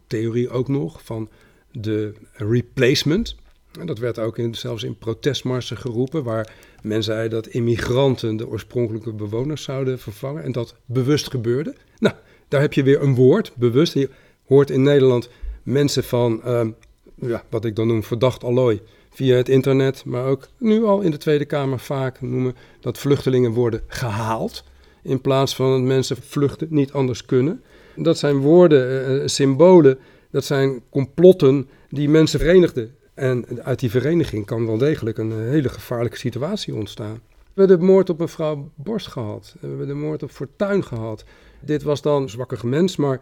theorie 0.08 0.50
ook 0.50 0.68
nog 0.68 1.04
van 1.04 1.30
de 1.72 2.14
replacement. 2.34 3.36
En 3.80 3.86
dat 3.86 3.98
werd 3.98 4.20
ook 4.20 4.38
in, 4.38 4.56
zelfs 4.56 4.84
in 4.84 4.98
protestmarsen 4.98 5.78
geroepen, 5.78 6.24
waar 6.24 6.54
men 6.82 7.04
zei 7.04 7.30
dat 7.30 7.48
immigranten 7.48 8.38
de 8.38 8.48
oorspronkelijke 8.48 9.14
bewoners 9.14 9.64
zouden 9.64 10.00
vervangen. 10.00 10.44
En 10.44 10.52
dat 10.52 10.76
bewust 10.86 11.30
gebeurde. 11.30 11.76
Nou, 12.00 12.16
daar 12.48 12.62
heb 12.62 12.74
je 12.74 12.84
weer 12.84 13.02
een 13.02 13.16
woord, 13.16 13.52
bewust. 13.56 13.94
Je 13.94 14.10
hoort 14.46 14.70
in 14.70 14.84
Nederland 14.84 15.30
mensen 15.64 16.04
van, 16.04 16.42
uh, 16.46 16.68
ja, 17.16 17.44
wat 17.50 17.66
ik 17.66 17.76
dan 17.76 17.88
noem 17.88 18.04
verdacht 18.04 18.44
allooi, 18.44 18.82
via 19.10 19.36
het 19.36 19.50
internet, 19.50 20.06
maar 20.06 20.26
ook 20.26 20.48
nu 20.58 20.84
al 20.84 21.02
in 21.02 21.12
de 21.12 21.18
Tweede 21.18 21.46
Kamer 21.46 21.80
vaak 21.80 22.22
noemen 22.22 22.56
dat 22.80 22.98
vluchtelingen 22.98 23.52
worden 23.52 23.82
gehaald. 23.88 24.64
In 25.04 25.22
plaats 25.22 25.56
van 25.56 25.72
dat 25.72 25.82
mensen 25.82 26.18
vluchten 26.22 26.68
niet 26.70 26.92
anders 26.92 27.26
kunnen. 27.26 27.64
Dat 27.98 28.18
zijn 28.18 28.38
woorden, 28.38 29.12
uh, 29.12 29.28
symbolen, 29.28 30.00
dat 30.32 30.46
zijn 30.46 30.82
complotten 30.90 31.70
die 31.90 32.10
mensen 32.10 32.40
verenigden. 32.40 32.96
En 33.14 33.64
uit 33.64 33.80
die 33.80 33.90
vereniging 33.90 34.46
kan 34.46 34.66
wel 34.66 34.78
degelijk 34.78 35.18
een 35.18 35.32
hele 35.32 35.70
gevaarlijke 35.70 36.18
situatie 36.18 36.76
ontstaan. 36.76 37.22
We 37.54 37.64
hebben 37.64 37.80
de 37.80 37.86
moord 37.86 38.10
op 38.10 38.20
mevrouw 38.20 38.72
Borst 38.76 39.08
gehad. 39.08 39.56
We 39.60 39.68
hebben 39.68 39.88
de 39.88 39.94
moord 39.94 40.24
op 40.24 40.32
Fortuin 40.32 40.84
gehad. 40.84 41.24
Dit 41.60 41.84
was 41.84 42.02
dan 42.02 42.22
een 42.22 42.30
zwakkig 42.30 42.64
mens, 42.64 42.96
maar 42.96 43.22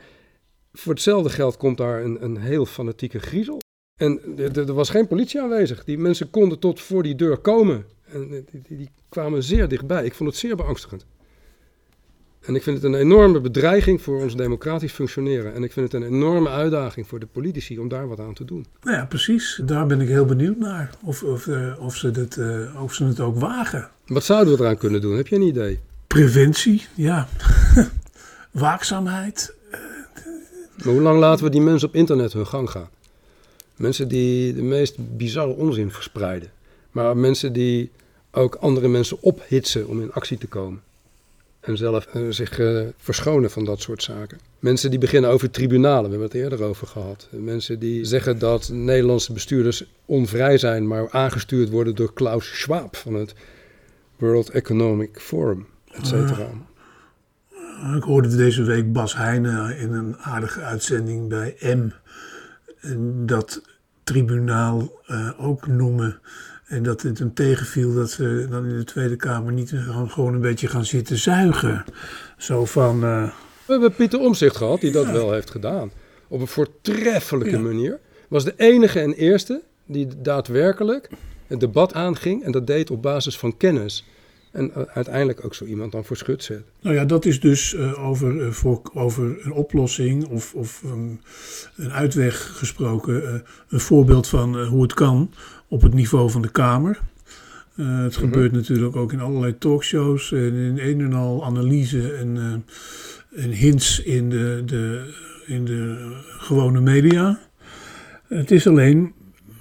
voor 0.74 0.94
hetzelfde 0.94 1.30
geld 1.30 1.58
komt 1.58 1.78
daar 1.78 2.04
een, 2.04 2.24
een 2.24 2.38
heel 2.38 2.66
fanatieke 2.66 3.20
griezel. 3.20 3.60
En 4.00 4.38
er 4.38 4.74
was 4.74 4.90
geen 4.90 5.08
politie 5.08 5.42
aanwezig. 5.42 5.84
Die 5.84 5.98
mensen 5.98 6.30
konden 6.30 6.60
tot 6.60 6.82
voor 6.82 7.04
die 7.04 7.16
deur 7.16 7.38
komen. 7.38 7.86
En 8.06 8.46
die, 8.52 8.78
die 8.78 8.90
kwamen 9.10 9.44
zeer 9.44 9.68
dichtbij. 9.68 10.06
Ik 10.06 10.14
vond 10.14 10.30
het 10.30 10.40
zeer 10.40 10.56
beangstigend. 10.56 11.06
En 12.46 12.56
ik 12.56 12.64
vind 12.64 12.76
het 12.76 12.86
een 12.86 13.00
enorme 13.00 13.42
bedreiging 13.42 14.02
voor 14.02 14.22
ons 14.22 14.36
democratisch 14.36 14.92
functioneren. 14.92 15.54
En 15.54 15.64
ik 15.64 15.72
vind 15.72 15.92
het 15.92 16.02
een 16.02 16.08
enorme 16.08 16.50
uitdaging 16.50 17.08
voor 17.08 17.20
de 17.20 17.26
politici 17.26 17.80
om 17.80 17.88
daar 17.88 18.08
wat 18.08 18.20
aan 18.20 18.34
te 18.34 18.46
doen. 18.46 18.66
Nou 18.82 18.98
ja, 18.98 19.06
precies. 19.06 19.62
Daar 19.64 19.86
ben 19.86 20.02
ik 20.02 20.08
heel 20.08 20.26
benieuwd 20.26 20.58
naar. 20.58 20.90
Of, 21.04 21.24
of, 21.24 21.46
uh, 21.46 21.74
of, 21.80 21.96
ze, 21.96 22.12
dit, 22.12 22.36
uh, 22.36 22.84
of 22.84 22.94
ze 22.94 23.06
het 23.06 23.20
ook 23.20 23.40
wagen. 23.40 23.90
Wat 24.06 24.24
zouden 24.24 24.58
we 24.58 24.64
eraan 24.64 24.78
kunnen 24.78 25.02
doen? 25.02 25.16
Heb 25.16 25.28
je 25.28 25.36
een 25.36 25.42
idee? 25.42 25.80
Preventie, 26.08 26.86
ja. 26.94 27.28
Waakzaamheid. 28.52 29.54
Maar 30.84 30.94
hoe 30.94 31.02
lang 31.02 31.20
laten 31.20 31.46
we 31.46 31.52
die 31.52 31.62
mensen 31.62 31.88
op 31.88 31.96
internet 31.96 32.34
hun 32.34 32.48
gang 32.48 32.70
gaan? 32.70 32.90
Mensen 33.76 34.08
die 34.08 34.54
de 34.54 34.62
meest 34.62 35.18
bizarre 35.18 35.54
onzin 35.54 35.92
verspreiden. 35.92 36.52
Maar 36.92 37.18
mensen 37.18 37.54
die 37.54 37.92
ook 38.32 38.56
andere 38.56 38.88
mensen 38.88 39.18
ophitsen 39.22 39.88
om 39.88 40.02
in 40.02 40.14
actie 40.14 40.38
te 40.38 40.48
komen. 40.48 40.82
En 41.66 41.78
zelf 41.78 42.08
uh, 42.16 42.32
zich 42.32 42.60
uh, 42.60 42.82
verschonen 42.98 43.52
van 43.52 43.66
dat 43.66 43.82
soort 43.82 44.04
zaken. 44.04 44.40
Mensen 44.60 44.90
die 44.90 45.00
beginnen 45.00 45.30
over 45.30 45.52
tribunalen, 45.52 46.04
we 46.04 46.10
hebben 46.10 46.28
het 46.28 46.34
eerder 46.34 46.64
over 46.64 46.88
gehad. 46.88 47.28
Mensen 47.32 47.80
die 47.80 48.06
zeggen 48.06 48.40
dat 48.40 48.70
Nederlandse 48.70 49.34
bestuurders 49.34 49.86
onvrij 50.06 50.58
zijn, 50.58 50.88
maar 50.88 51.10
aangestuurd 51.12 51.70
worden 51.70 51.96
door 51.96 52.14
Klaus 52.14 52.60
Schwab 52.60 52.96
van 52.96 53.14
het 53.14 53.36
World 54.18 54.50
Economic 54.50 55.20
Forum, 55.20 55.68
et 55.92 56.08
cetera. 56.08 56.50
Ik 57.96 58.04
hoorde 58.04 58.36
deze 58.36 58.64
week 58.64 58.94
Bas 58.94 59.16
Heijnen 59.16 59.78
in 59.78 59.92
een 59.92 60.18
aardige 60.18 60.62
uitzending 60.62 61.30
bij 61.30 61.56
M. 61.62 61.90
dat 63.26 63.62
tribunaal 64.04 65.02
ook 65.38 65.68
noemen. 65.68 66.20
En 66.66 66.84
dat 66.84 67.02
het 67.02 67.20
hem 67.20 67.34
tegenviel 67.34 67.94
dat 67.94 68.12
ze 68.12 68.48
dan 68.50 68.66
in 68.66 68.78
de 68.78 68.84
Tweede 68.84 69.16
Kamer 69.16 69.54
niet 69.54 69.74
gewoon 70.08 70.34
een 70.34 70.42
beetje 70.42 70.68
gaan 70.68 70.86
zitten 70.86 71.18
zuigen. 71.18 71.86
Zo 72.38 72.66
van. 72.66 73.04
Uh... 73.04 73.32
We 73.66 73.72
hebben 73.72 73.94
Pieter 73.94 74.20
Omzicht 74.20 74.56
gehad, 74.56 74.82
die 74.82 74.92
dat 74.92 75.06
ja. 75.06 75.12
wel 75.12 75.32
heeft 75.32 75.50
gedaan. 75.50 75.92
Op 76.28 76.40
een 76.42 76.48
voortreffelijke 76.48 77.56
ja. 77.56 77.62
manier. 77.62 78.00
Was 78.28 78.44
de 78.44 78.54
enige 78.58 79.00
en 79.00 79.14
eerste 79.14 79.62
die 79.86 80.08
daadwerkelijk 80.22 81.10
het 81.48 81.60
debat 81.60 81.94
aanging. 81.94 82.44
En 82.44 82.52
dat 82.52 82.68
deed 82.68 82.92
op 82.92 83.02
basis 83.02 83.38
van 83.38 83.58
kennis. 83.58 84.06
En 84.56 84.72
uh, 84.78 84.84
uiteindelijk 84.94 85.46
ook 85.46 85.54
zo 85.56 85.66
iemand 85.66 85.92
dan 85.92 86.06
voor 86.06 86.18
schut 86.18 86.44
zet. 86.44 86.64
Nou 86.82 86.96
ja, 86.96 87.06
dat 87.06 87.26
is 87.26 87.40
dus 87.40 87.74
uh, 87.74 88.08
over, 88.08 88.36
uh, 88.36 88.50
voor, 88.50 88.82
over 88.94 89.46
een 89.46 89.52
oplossing 89.52 90.26
of, 90.26 90.54
of 90.54 90.82
um, 90.86 91.20
een 91.76 91.92
uitweg 91.92 92.58
gesproken. 92.58 93.44
een 93.70 93.80
voorbeeld 93.80 94.28
van 94.28 94.64
hoe 94.64 94.82
het 94.82 94.94
kan 94.94 95.32
op 95.68 95.82
het 95.82 95.94
niveau 95.94 96.30
van 96.30 96.42
de 96.42 96.52
Kamer. 96.52 97.00
het 97.76 97.86
-hmm. 97.86 98.12
gebeurt 98.12 98.52
natuurlijk 98.52 98.96
ook 98.96 99.14
in 99.14 99.20
allerlei 99.20 99.58
talkshows 99.58 100.32
en 100.32 100.54
in 100.54 100.80
een 100.80 101.02
en 101.02 101.14
al 101.14 101.46
analyse 101.46 102.14
en, 102.14 102.64
en 103.36 103.52
hints 103.52 104.00
in 104.00 104.30
de, 104.30 104.62
de, 104.66 105.14
in 105.46 105.66
de 105.66 106.12
gewone 106.26 106.82
media. 106.82 107.40
Het 108.28 108.52
is 108.52 108.68
alleen 108.68 109.14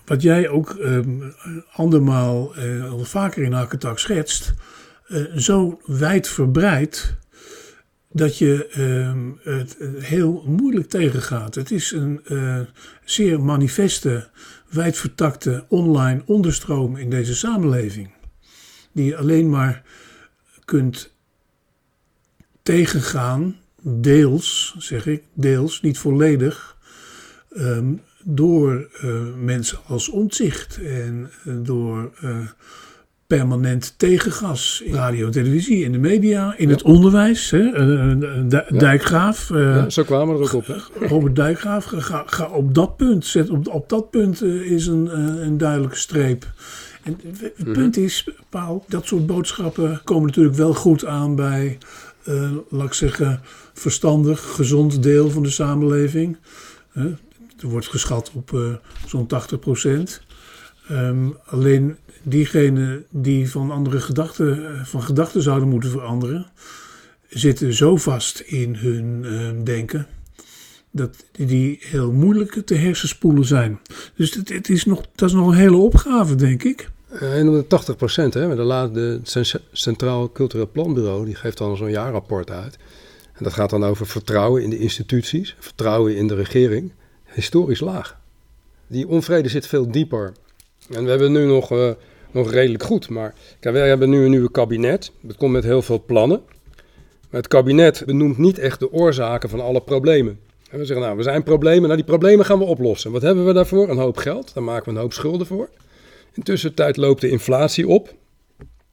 wat 0.05 0.23
jij 0.23 0.49
ook 0.49 0.77
um, 0.81 1.35
andermaal 1.73 2.59
uh, 2.59 2.91
al 2.91 3.05
vaker 3.05 3.43
in 3.43 3.53
Hakketak 3.53 3.99
schetst, 3.99 4.55
zo 5.37 5.81
wijd 5.87 6.29
verbreid 6.29 7.17
dat 8.09 8.39
je 8.39 8.79
um, 8.79 9.41
het 9.43 9.77
heel 9.99 10.45
moeilijk 10.47 10.89
tegengaat. 10.89 11.55
Het 11.55 11.71
is 11.71 11.91
een 11.91 12.21
uh, 12.29 12.61
zeer 13.05 13.41
manifeste, 13.41 14.29
wijdvertakte 14.69 15.65
online 15.69 16.23
onderstroom 16.27 16.97
in 16.97 17.11
deze 17.11 17.35
samenleving, 17.35 18.11
die 18.93 19.05
je 19.05 19.17
alleen 19.17 19.51
maar 19.51 19.83
kunt 20.65 21.15
tegengaan, 22.63 23.57
deels, 23.83 24.75
zeg 24.79 25.07
ik, 25.07 25.23
deels, 25.33 25.81
niet 25.81 25.99
volledig. 25.99 26.77
Um, 27.57 28.03
door 28.27 28.91
uh, 29.03 29.35
mensen 29.37 29.79
als 29.87 30.09
ontzicht 30.09 30.79
en 30.83 31.31
door 31.45 32.13
permanent 33.37 33.95
tegengas 33.97 34.83
in 34.85 34.95
radio 34.95 35.27
en 35.27 35.33
televisie, 35.33 35.85
in 35.85 35.93
de 35.93 35.99
media, 35.99 36.55
in 36.57 36.69
ja. 36.69 36.75
het 36.75 36.83
onderwijs. 36.83 37.51
Hè? 37.51 37.59
Uh, 37.59 38.59
Dijkgraaf. 38.79 39.49
Ja, 39.49 39.91
zo 39.91 40.03
kwamen 40.03 40.39
we 40.39 40.41
er 40.41 40.47
ook 40.47 40.53
op. 40.53 40.67
Hè? 40.67 41.07
Robert 41.07 41.37
Dijkgraaf, 41.37 41.85
ga, 41.85 42.23
ga 42.27 42.47
op 42.47 42.75
dat 42.75 42.97
punt, 42.97 43.27
zet 43.27 43.51
op, 43.51 43.69
op 43.69 43.89
dat 43.89 44.11
punt 44.11 44.43
is 44.43 44.87
een, 44.87 45.19
een 45.45 45.59
duidelijke 45.59 45.97
streep. 45.97 46.47
En 47.03 47.19
het 47.37 47.53
-hmm. 47.57 47.73
punt 47.73 47.97
is, 47.97 48.29
Paul, 48.49 48.85
dat 48.89 49.07
soort 49.07 49.27
boodschappen 49.27 50.01
komen 50.05 50.27
natuurlijk 50.27 50.57
wel 50.57 50.75
goed 50.75 51.05
aan 51.05 51.37
bij, 51.37 51.79
laat 52.69 52.87
ik 52.87 52.93
zeggen, 52.93 53.41
verstandig, 53.73 54.41
gezond 54.41 55.03
deel 55.03 55.31
van 55.31 55.43
de 55.43 55.51
samenleving. 55.51 56.37
Er 56.93 57.69
wordt 57.69 57.87
geschat 57.89 58.31
op 58.35 58.79
zo'n 59.07 59.27
80 59.27 59.59
procent. 59.59 60.23
Um, 60.91 61.37
alleen 61.45 61.97
diegenen 62.25 63.05
die 63.11 63.51
van 63.51 63.71
andere 63.71 64.01
gedachten, 64.01 64.87
van 64.87 65.03
gedachten 65.03 65.43
zouden 65.43 65.69
moeten 65.69 65.91
veranderen, 65.91 66.47
zitten 67.29 67.75
zo 67.75 67.97
vast 67.97 68.41
in 68.41 68.75
hun 68.75 69.25
uh, 69.25 69.65
denken 69.65 70.07
dat 70.95 71.25
die 71.33 71.79
heel 71.81 72.13
moeilijk 72.13 72.63
te 72.65 72.75
hersenspoelen 72.75 73.45
zijn. 73.45 73.81
Dus 74.17 74.35
het, 74.35 74.49
het 74.49 74.69
is 74.69 74.85
nog, 74.85 75.03
dat 75.15 75.29
is 75.29 75.35
nog 75.35 75.47
een 75.47 75.55
hele 75.55 75.77
opgave, 75.77 76.35
denk 76.35 76.63
ik. 76.63 76.89
En 77.21 77.49
om 77.49 77.55
de 77.55 77.67
80 77.67 77.97
procent, 77.97 78.35
hè, 78.35 78.57
de, 78.57 79.21
de 79.23 79.61
Centraal 79.73 80.33
Cultureel 80.33 80.71
Planbureau, 80.73 81.25
die 81.25 81.35
geeft 81.35 81.59
dan 81.59 81.77
zo'n 81.77 81.91
jaarrapport 81.91 82.51
uit. 82.51 82.77
En 83.33 83.45
dat 83.45 83.53
gaat 83.53 83.71
dan 83.71 83.85
over 83.85 84.07
vertrouwen 84.07 84.63
in 84.63 84.71
de 84.71 84.79
instituties, 84.79 85.57
vertrouwen 85.59 86.17
in 86.17 86.27
de 86.27 86.35
regering 86.35 86.93
historisch 87.25 87.81
laag. 87.81 88.19
Die 88.87 89.09
onvrede 89.09 89.49
zit 89.49 89.67
veel 89.67 89.91
dieper. 89.91 90.33
En 90.91 91.05
we 91.05 91.11
hebben 91.11 91.33
nu 91.33 91.47
nog, 91.47 91.73
uh, 91.73 91.91
nog 92.35 92.51
redelijk 92.51 92.83
goed. 92.83 93.09
Maar 93.09 93.35
kijk, 93.61 93.75
we 93.75 93.81
hebben 93.81 94.11
nu 94.11 94.25
een 94.25 94.31
nieuwe 94.31 94.51
kabinet. 94.51 95.13
Dat 95.21 95.37
komt 95.37 95.53
met 95.53 95.65
heel 95.65 95.83
veel 95.83 96.03
plannen. 96.07 96.43
Maar 97.31 97.41
het 97.41 97.49
kabinet 97.49 98.03
benoemt 98.07 98.39
niet 98.39 98.59
echt 98.59 98.81
de 98.81 98.93
oorzaken 98.93 99.49
van 99.49 99.61
alle 99.61 99.81
problemen. 99.81 100.39
En 100.71 100.79
we 100.79 100.85
zeggen, 100.85 101.05
nou, 101.05 101.17
we 101.17 101.23
zijn 101.23 101.43
problemen. 101.43 101.83
Nou, 101.83 101.97
die 101.97 102.05
problemen 102.05 102.45
gaan 102.45 102.59
we 102.59 102.65
oplossen. 102.65 103.13
Wat 103.13 103.23
hebben 103.23 103.47
we 103.47 103.53
daarvoor? 103.53 103.89
Een 103.89 103.97
hoop 103.97 104.17
geld. 104.17 104.55
Daar 104.55 104.63
maken 104.63 104.85
we 104.85 104.91
een 104.91 105.03
hoop 105.03 105.13
schulden 105.13 105.47
voor. 105.47 105.69
Intussen 106.33 106.75
tijd 106.75 106.97
loopt 106.97 107.21
de 107.21 107.29
inflatie 107.29 107.89
op. 107.89 108.15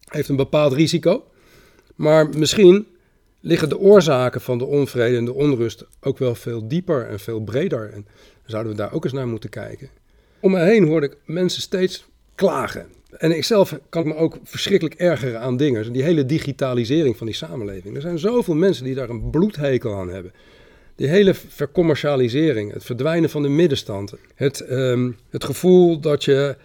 Heeft 0.05 0.29
een 0.29 0.35
bepaald 0.35 0.73
risico. 0.73 1.23
Maar 1.95 2.29
misschien 2.29 2.87
liggen 3.39 3.69
de 3.69 3.79
oorzaken 3.79 4.41
van 4.41 4.57
de 4.57 4.65
onvrede 4.65 5.17
en 5.17 5.25
de 5.25 5.33
onrust 5.33 5.85
ook 6.01 6.17
wel 6.17 6.35
veel 6.35 6.67
dieper 6.67 7.07
en 7.07 7.19
veel 7.19 7.39
breder. 7.39 7.89
En 7.93 8.07
zouden 8.45 8.71
we 8.71 8.77
daar 8.77 8.93
ook 8.93 9.03
eens 9.03 9.13
naar 9.13 9.27
moeten 9.27 9.49
kijken. 9.49 9.89
Om 10.39 10.51
me 10.51 10.59
heen 10.59 10.87
hoorde 10.87 11.05
ik 11.05 11.17
mensen 11.25 11.61
steeds 11.61 12.05
klagen. 12.35 12.85
En 13.17 13.35
ik 13.35 13.43
zelf 13.43 13.79
kan 13.89 14.07
me 14.07 14.15
ook 14.15 14.37
verschrikkelijk 14.43 14.99
ergeren 14.99 15.39
aan 15.39 15.57
dingen. 15.57 15.93
Die 15.93 16.03
hele 16.03 16.25
digitalisering 16.25 17.17
van 17.17 17.27
die 17.27 17.35
samenleving. 17.35 17.95
Er 17.95 18.01
zijn 18.01 18.19
zoveel 18.19 18.55
mensen 18.55 18.83
die 18.83 18.95
daar 18.95 19.09
een 19.09 19.29
bloedhekel 19.29 19.95
aan 19.95 20.09
hebben. 20.09 20.33
Die 20.95 21.07
hele 21.07 21.33
vercommercialisering, 21.33 22.73
het 22.73 22.83
verdwijnen 22.83 23.29
van 23.29 23.41
de 23.41 23.49
middenstand. 23.49 24.13
Het, 24.35 24.71
um, 24.71 25.17
het 25.29 25.43
gevoel 25.43 25.99
dat 25.99 26.23
je 26.23 26.55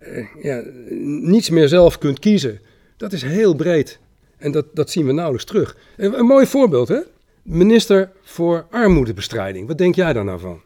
uh, 0.00 0.26
ja, 0.42 0.62
niets 1.00 1.50
meer 1.50 1.68
zelf 1.68 1.98
kunt 1.98 2.18
kiezen. 2.18 2.60
Dat 2.96 3.12
is 3.12 3.22
heel 3.22 3.54
breed. 3.54 3.98
En 4.38 4.52
dat, 4.52 4.66
dat 4.74 4.90
zien 4.90 5.06
we 5.06 5.12
nauwelijks 5.12 5.46
terug. 5.46 5.76
Een, 5.96 6.18
een 6.18 6.26
mooi 6.26 6.46
voorbeeld, 6.46 6.88
hè? 6.88 7.00
Minister 7.42 8.10
voor 8.22 8.66
armoedebestrijding. 8.70 9.66
Wat 9.66 9.78
denk 9.78 9.94
jij 9.94 10.12
daar 10.12 10.24
nou 10.24 10.40
van? 10.40 10.60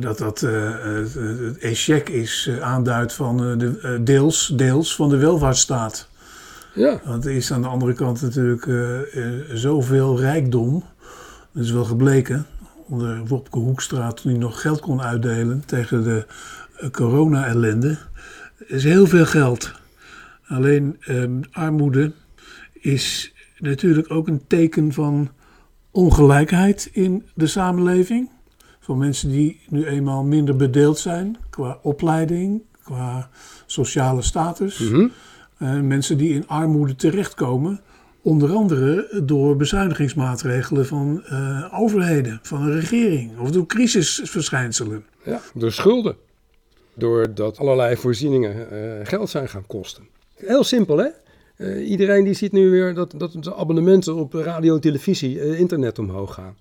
Dat 0.00 0.18
dat 0.18 0.42
uh, 0.42 0.70
het 1.46 1.58
echec 1.58 2.08
is 2.08 2.46
uh, 2.50 2.60
aanduidt 2.60 3.12
van 3.12 3.36
de, 3.36 4.00
deels, 4.02 4.52
deels 4.56 4.94
van 4.94 5.08
de 5.08 5.16
welvaartsstaat. 5.16 6.08
Ja. 6.74 7.00
Want 7.04 7.24
er 7.24 7.30
is 7.32 7.52
aan 7.52 7.62
de 7.62 7.68
andere 7.68 7.92
kant 7.92 8.22
natuurlijk 8.22 8.68
zoveel 9.52 10.20
rijkdom. 10.20 10.84
Dat 11.52 11.64
is 11.64 11.70
wel 11.70 11.84
gebleken. 11.84 12.46
Onder 12.86 13.26
Wopke 13.26 13.58
Hoekstra, 13.58 14.12
toen 14.12 14.30
hij 14.30 14.40
nog 14.40 14.60
geld 14.60 14.80
kon 14.80 15.02
uitdelen 15.02 15.62
tegen 15.66 16.04
de 16.04 16.26
corona-ellende. 16.90 17.98
Is 18.66 18.84
heel 18.84 19.06
veel 19.06 19.26
geld. 19.26 19.72
Alleen 20.46 20.96
ehm, 21.00 21.40
armoede 21.50 22.12
is 22.72 23.32
natuurlijk 23.58 24.10
ook 24.10 24.28
een 24.28 24.46
teken 24.46 24.92
van 24.92 25.30
ongelijkheid 25.90 26.88
in 26.92 27.26
de 27.34 27.46
samenleving. 27.46 28.30
Voor 28.88 28.96
mensen 28.96 29.30
die 29.30 29.60
nu 29.68 29.86
eenmaal 29.86 30.24
minder 30.24 30.56
bedeeld 30.56 30.98
zijn 30.98 31.36
qua 31.50 31.78
opleiding, 31.82 32.62
qua 32.82 33.30
sociale 33.66 34.22
status. 34.22 34.78
Mm 34.78 34.88
-hmm. 34.88 35.12
uh, 35.58 35.80
mensen 35.80 36.18
die 36.18 36.34
in 36.34 36.46
armoede 36.46 36.96
terechtkomen, 36.96 37.80
onder 38.22 38.52
andere 38.52 39.22
door 39.24 39.56
bezuinigingsmaatregelen 39.56 40.86
van 40.86 41.22
uh, 41.30 41.80
overheden, 41.80 42.38
van 42.42 42.62
een 42.62 42.80
regering 42.80 43.38
of 43.38 43.50
door 43.50 43.66
crisisverschijnselen. 43.66 45.04
Ja, 45.24 45.40
door 45.54 45.72
schulden. 45.72 46.16
Doordat 46.94 47.58
allerlei 47.58 47.96
voorzieningen 47.96 48.56
uh, 48.72 49.06
geld 49.06 49.30
zijn 49.30 49.48
gaan 49.48 49.66
kosten. 49.66 50.08
Heel 50.34 50.64
simpel, 50.64 50.98
hè? 50.98 51.08
Iedereen 51.80 52.24
die 52.24 52.34
ziet 52.34 52.52
nu 52.52 52.70
weer 52.70 52.94
dat, 52.94 53.14
dat 53.16 53.32
de 53.32 53.54
abonnementen 53.54 54.14
op 54.14 54.32
radio 54.32 54.74
en 54.74 54.80
televisie, 54.80 55.56
internet 55.56 55.98
omhoog 55.98 56.34
gaan. 56.34 56.56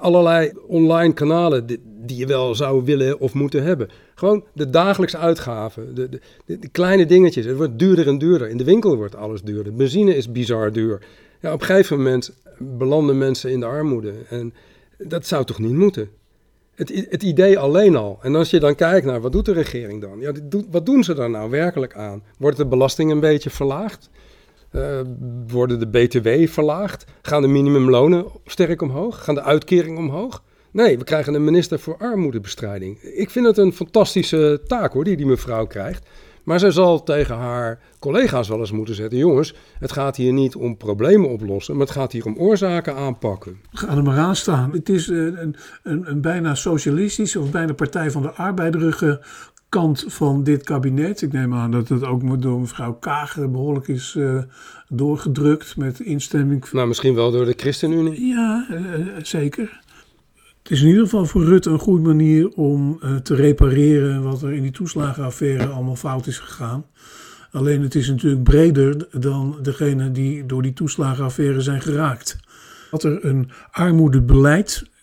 Allerlei 0.00 0.52
online 0.66 1.12
kanalen 1.12 1.66
die, 1.66 1.80
je 2.06 2.26
wel 2.26 2.54
zou 2.54 2.84
willen 2.84 3.20
of 3.20 3.34
moeten 3.34 3.62
hebben. 3.62 3.88
Gewoon 4.14 4.44
de 4.52 4.70
dagelijkse 4.70 5.18
uitgaven, 5.18 5.94
de, 5.94 6.08
de, 6.08 6.58
de, 6.58 6.68
kleine 6.68 7.06
dingetjes. 7.06 7.44
Het 7.44 7.56
wordt 7.56 7.78
duurder 7.78 8.06
en 8.06 8.18
duurder. 8.18 8.48
In 8.48 8.56
de 8.56 8.64
winkel 8.64 8.96
wordt 8.96 9.16
alles 9.16 9.42
duurder. 9.42 9.74
Benzine 9.74 10.16
is 10.16 10.32
bizar 10.32 10.72
duur. 10.72 11.06
Ja, 11.40 11.52
op 11.52 11.60
een 11.60 11.66
gegeven 11.66 11.96
moment 11.96 12.32
belanden 12.58 13.18
mensen 13.18 13.50
in 13.50 13.60
de 13.60 13.66
armoede. 13.66 14.12
En 14.28 14.54
dat 14.98 15.26
zou 15.26 15.44
toch 15.44 15.58
niet 15.58 15.72
moeten? 15.72 16.08
Het, 16.74 17.06
het, 17.10 17.22
idee 17.22 17.58
alleen 17.58 17.96
al. 17.96 18.18
En 18.22 18.34
als 18.34 18.50
je 18.50 18.60
dan 18.60 18.74
kijkt 18.74 19.06
naar 19.06 19.20
wat 19.20 19.32
doet 19.32 19.44
de 19.44 19.52
regering 19.52 20.00
dan? 20.00 20.20
Ja, 20.20 20.32
wat 20.70 20.86
doen 20.86 21.04
ze 21.04 21.14
daar 21.14 21.30
nou 21.30 21.50
werkelijk 21.50 21.94
aan? 21.94 22.22
Wordt 22.38 22.56
de 22.56 22.66
belasting 22.66 23.10
een 23.10 23.20
beetje 23.20 23.50
verlaagd? 23.50 24.10
Uh, 24.72 25.00
worden 25.46 25.78
de 25.78 25.88
BTW 25.88 26.52
verlaagd? 26.52 27.04
Gaan 27.22 27.42
de 27.42 27.48
minimumlonen 27.48 28.26
sterk 28.44 28.82
omhoog? 28.82 29.24
Gaan 29.24 29.34
de 29.34 29.42
uitkeringen 29.42 29.98
omhoog? 29.98 30.42
Nee, 30.70 30.98
we 30.98 31.04
krijgen 31.04 31.34
een 31.34 31.44
minister 31.44 31.78
voor 31.78 31.96
armoedebestrijding. 31.96 33.02
Ik 33.02 33.30
vind 33.30 33.46
het 33.46 33.58
een 33.58 33.72
fantastische 33.72 34.60
taak 34.66 34.92
hoor, 34.92 35.04
die 35.04 35.16
die 35.16 35.26
mevrouw 35.26 35.66
krijgt. 35.66 36.06
Maar 36.48 36.58
zij 36.58 36.70
zal 36.70 37.02
tegen 37.02 37.36
haar 37.36 37.80
collega's 37.98 38.48
wel 38.48 38.58
eens 38.58 38.72
moeten 38.72 38.94
zeggen: 38.94 39.18
jongens, 39.18 39.54
het 39.78 39.92
gaat 39.92 40.16
hier 40.16 40.32
niet 40.32 40.56
om 40.56 40.76
problemen 40.76 41.30
oplossen, 41.30 41.76
maar 41.76 41.86
het 41.86 41.94
gaat 41.94 42.12
hier 42.12 42.24
om 42.24 42.36
oorzaken 42.38 42.94
aanpakken. 42.94 43.60
Ga 43.72 43.96
er 43.96 44.02
maar 44.02 44.18
aan 44.18 44.36
staan. 44.36 44.72
Het 44.72 44.88
is 44.88 45.08
een, 45.08 45.56
een, 45.82 46.10
een 46.10 46.20
bijna 46.20 46.54
socialistische 46.54 47.40
of 47.40 47.50
bijna 47.50 47.72
Partij 47.72 48.10
van 48.10 48.22
de 48.22 48.30
Arbeiderige 48.30 49.20
kant 49.68 50.04
van 50.08 50.44
dit 50.44 50.62
kabinet. 50.62 51.22
Ik 51.22 51.32
neem 51.32 51.54
aan 51.54 51.70
dat 51.70 51.88
het 51.88 52.04
ook 52.04 52.42
door 52.42 52.60
mevrouw 52.60 52.92
Kager 52.92 53.50
behoorlijk 53.50 53.88
is 53.88 54.14
uh, 54.18 54.42
doorgedrukt 54.88 55.76
met 55.76 56.00
instemming. 56.00 56.70
Nou, 56.72 56.88
misschien 56.88 57.14
wel 57.14 57.30
door 57.30 57.44
de 57.44 57.54
ChristenUnie. 57.56 58.26
Ja, 58.26 58.66
uh, 58.70 59.06
zeker. 59.22 59.80
Het 60.62 60.76
is 60.76 60.82
in 60.82 60.88
ieder 60.88 61.02
geval 61.02 61.26
voor 61.26 61.44
Rutte 61.44 61.70
een 61.70 61.78
goede 61.78 62.02
manier 62.02 62.48
om 62.48 63.00
uh, 63.02 63.16
te 63.16 63.34
repareren 63.34 64.22
wat 64.22 64.42
er 64.42 64.52
in 64.52 64.62
die 64.62 64.70
toeslagenaffaire 64.70 65.66
allemaal 65.66 65.96
fout 65.96 66.26
is 66.26 66.38
gegaan. 66.38 66.84
Alleen 67.50 67.82
het 67.82 67.94
is 67.94 68.08
natuurlijk 68.08 68.42
breder 68.42 69.08
dan 69.10 69.58
degene 69.62 70.10
die 70.12 70.46
door 70.46 70.62
die 70.62 70.72
toeslagenaffaire 70.72 71.60
zijn 71.60 71.80
geraakt. 71.80 72.38
Dat 72.90 73.02
er 73.02 73.24
een 73.24 73.50
armoedebeleid, 73.70 74.82
eh, 74.84 74.97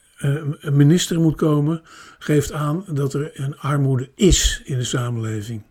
een 0.60 0.76
minister 0.76 1.20
moet 1.20 1.36
komen, 1.36 1.82
geeft 2.20 2.52
aan 2.52 2.86
dat 2.88 3.14
er 3.14 3.32
een 3.34 3.58
armoede 3.58 4.10
is 4.16 4.62
in 4.66 4.78
de 4.78 4.84
samenleving. 4.84 5.64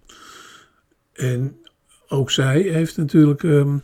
En 1.12 1.56
ook 2.08 2.30
zij 2.30 2.60
heeft 2.60 2.96
natuurlijk, 2.96 3.42
um, 3.42 3.82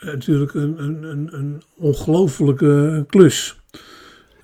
natuurlijk 0.00 0.54
een, 0.54 0.82
een, 0.82 1.28
een 1.34 1.62
ongelofelijke 1.76 3.04
klus. 3.08 3.60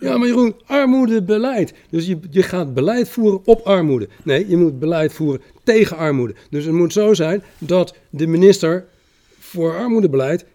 Ja, 0.00 0.16
maar 0.16 0.28
Jeroen, 0.28 0.54
armoedebeleid. 0.66 1.74
Dus 1.90 2.06
je, 2.06 2.18
je 2.30 2.42
gaat 2.42 2.74
beleid 2.74 3.08
voeren 3.08 3.40
op 3.44 3.60
armoede. 3.60 4.08
Nee, 4.22 4.48
je 4.48 4.56
moet 4.56 4.78
beleid 4.78 5.12
voeren 5.12 5.40
tegen 5.64 5.96
armoede. 5.96 6.34
Dus 6.50 6.64
het 6.64 6.74
moet 6.74 6.92
zo 6.92 7.14
zijn 7.14 7.42
dat 7.58 7.96
de 8.10 8.26
minister 8.26 8.84
voor 9.38 9.76
armoedebeleid 9.76 10.46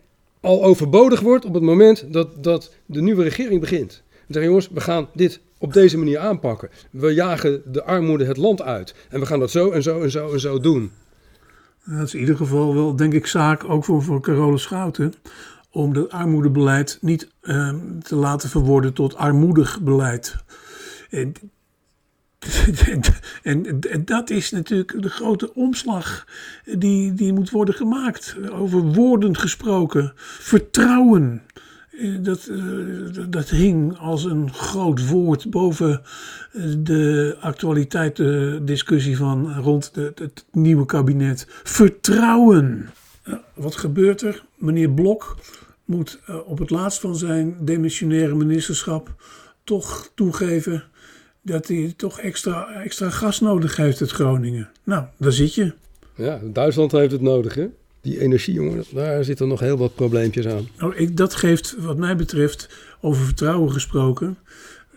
al 0.42 0.64
overbodig 0.64 1.20
wordt 1.20 1.46
op 1.46 1.54
het 1.54 1.64
moment 1.64 2.14
dat, 2.14 2.44
dat 2.44 2.74
de 2.86 3.02
nieuwe 3.02 3.24
regering 3.24 3.60
begint. 3.60 4.03
We 4.28 4.82
gaan 4.82 5.08
dit 5.14 5.40
op 5.58 5.74
deze 5.74 5.98
manier 5.98 6.20
aanpakken. 6.20 6.70
We 6.92 7.14
jagen 7.14 7.62
de 7.66 7.84
armoede 7.84 8.26
het 8.26 8.38
land 8.38 8.62
uit. 8.62 8.96
En 9.10 9.20
we 9.20 9.26
gaan 9.26 9.40
dat 9.40 9.52
zo 9.52 9.72
en 9.72 9.84
zo 9.84 10.02
en 10.02 10.12
zo 10.12 10.34
en 10.34 10.40
zo 10.40 10.60
doen. 10.60 10.92
Dat 11.86 12.08
is 12.08 12.14
in 12.14 12.20
ieder 12.20 12.36
geval 12.36 12.74
wel, 12.74 12.96
denk 12.96 13.14
ik, 13.14 13.28
zaak 13.28 13.64
ook 13.70 13.86
voor, 13.86 14.04
voor 14.04 14.22
Carole 14.22 14.58
Schouten 14.58 15.14
om 15.74 15.96
het 15.96 16.12
armoedebeleid 16.12 16.98
niet 17.02 17.30
uh, 17.42 17.74
te 18.02 18.16
laten 18.16 18.50
verworden 18.50 18.94
tot 18.94 19.16
armoedig 19.16 19.82
beleid. 19.82 20.36
En, 21.10 21.34
en, 23.44 23.80
en, 23.80 24.06
dat 24.06 24.30
is 24.30 24.52
natuurlijk 24.52 25.02
de 25.02 25.10
grote 25.10 25.54
omslag 25.54 26.28
die, 26.66 27.14
die 27.14 27.34
moet 27.34 27.50
worden 27.50 27.76
gemaakt. 27.76 28.36
Over 28.52 28.82
woorden 28.82 29.38
gesproken. 29.38 30.14
Vertrouwen. 30.16 31.42
Eh, 32.00 32.10
dat, 32.22 32.48
uh, 32.52 33.24
dat 33.30 33.50
hing 33.50 33.98
als 33.98 34.24
een 34.24 34.54
groot 34.54 35.08
woord 35.08 35.50
boven 35.50 36.02
de 36.78 37.38
actualiteitsdiscussie 37.40 39.18
van 39.18 39.54
rond 39.54 39.94
de, 39.94 40.12
het 40.16 40.46
nieuwe 40.52 40.86
kabinet. 40.86 41.48
Vertrouwen. 41.64 42.90
Wat 43.54 43.76
gebeurt 43.76 44.22
er? 44.22 44.44
Meneer 44.56 44.90
Blok 44.90 45.38
moet 45.86 46.20
op 46.46 46.60
het 46.60 46.70
laatst 46.70 47.00
van 47.00 47.16
zijn 47.16 47.58
demissionaire 47.60 48.36
ministerschap 48.36 49.16
toch 49.64 50.12
toegeven 50.16 50.84
dat 51.42 51.68
hij 51.68 51.94
toch 51.98 52.20
extra, 52.20 52.82
extra 52.84 53.10
gas 53.10 53.40
nodig 53.40 53.76
heeft 53.76 54.02
uit 54.02 54.12
Groningen. 54.12 54.70
Nou, 54.84 55.06
daar 55.18 55.32
zit 55.32 55.56
je. 55.56 55.74
Ja, 56.16 56.40
Duitsland 56.44 56.92
heeft 56.92 57.12
het 57.12 57.22
nodig, 57.22 57.54
hè? 57.56 57.68
Die 58.04 58.20
energie, 58.20 58.54
jongen, 58.54 58.84
daar 58.94 59.24
zitten 59.24 59.48
nog 59.48 59.60
heel 59.60 59.78
wat 59.78 59.96
probleempjes 59.96 60.48
aan. 60.48 60.68
Nou, 60.78 60.96
ik, 60.96 61.18
dat 61.18 61.36
geeft, 61.36 61.76
wat 61.80 61.98
mij 61.98 62.16
betreft, 62.16 62.70
over 63.02 63.26
vertrouwen 63.26 63.72
gesproken, 63.72 64.38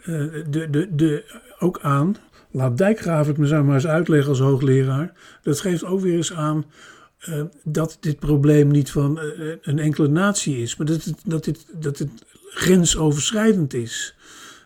uh, 0.00 0.06
de, 0.50 0.70
de, 0.70 0.88
de, 0.94 1.24
ook 1.58 1.80
aan. 1.80 2.16
Laat 2.50 2.78
Dijkgraaf 2.78 3.26
het 3.26 3.36
me 3.36 3.46
zo 3.46 3.64
maar 3.64 3.74
eens 3.74 3.86
uitleggen 3.86 4.28
als 4.28 4.38
hoogleraar. 4.38 5.12
Dat 5.42 5.60
geeft 5.60 5.84
ook 5.84 6.00
weer 6.00 6.16
eens 6.16 6.32
aan 6.32 6.64
uh, 7.28 7.42
dat 7.64 7.96
dit 8.00 8.18
probleem 8.18 8.68
niet 8.68 8.90
van 8.90 9.20
uh, 9.22 9.54
een 9.62 9.78
enkele 9.78 10.08
natie 10.08 10.62
is, 10.62 10.76
maar 10.76 10.86
dat 10.86 11.04
het, 11.04 11.18
dat 11.24 11.44
dit, 11.44 11.66
dat 11.72 11.98
het 11.98 12.10
grensoverschrijdend 12.48 13.74
is. 13.74 14.16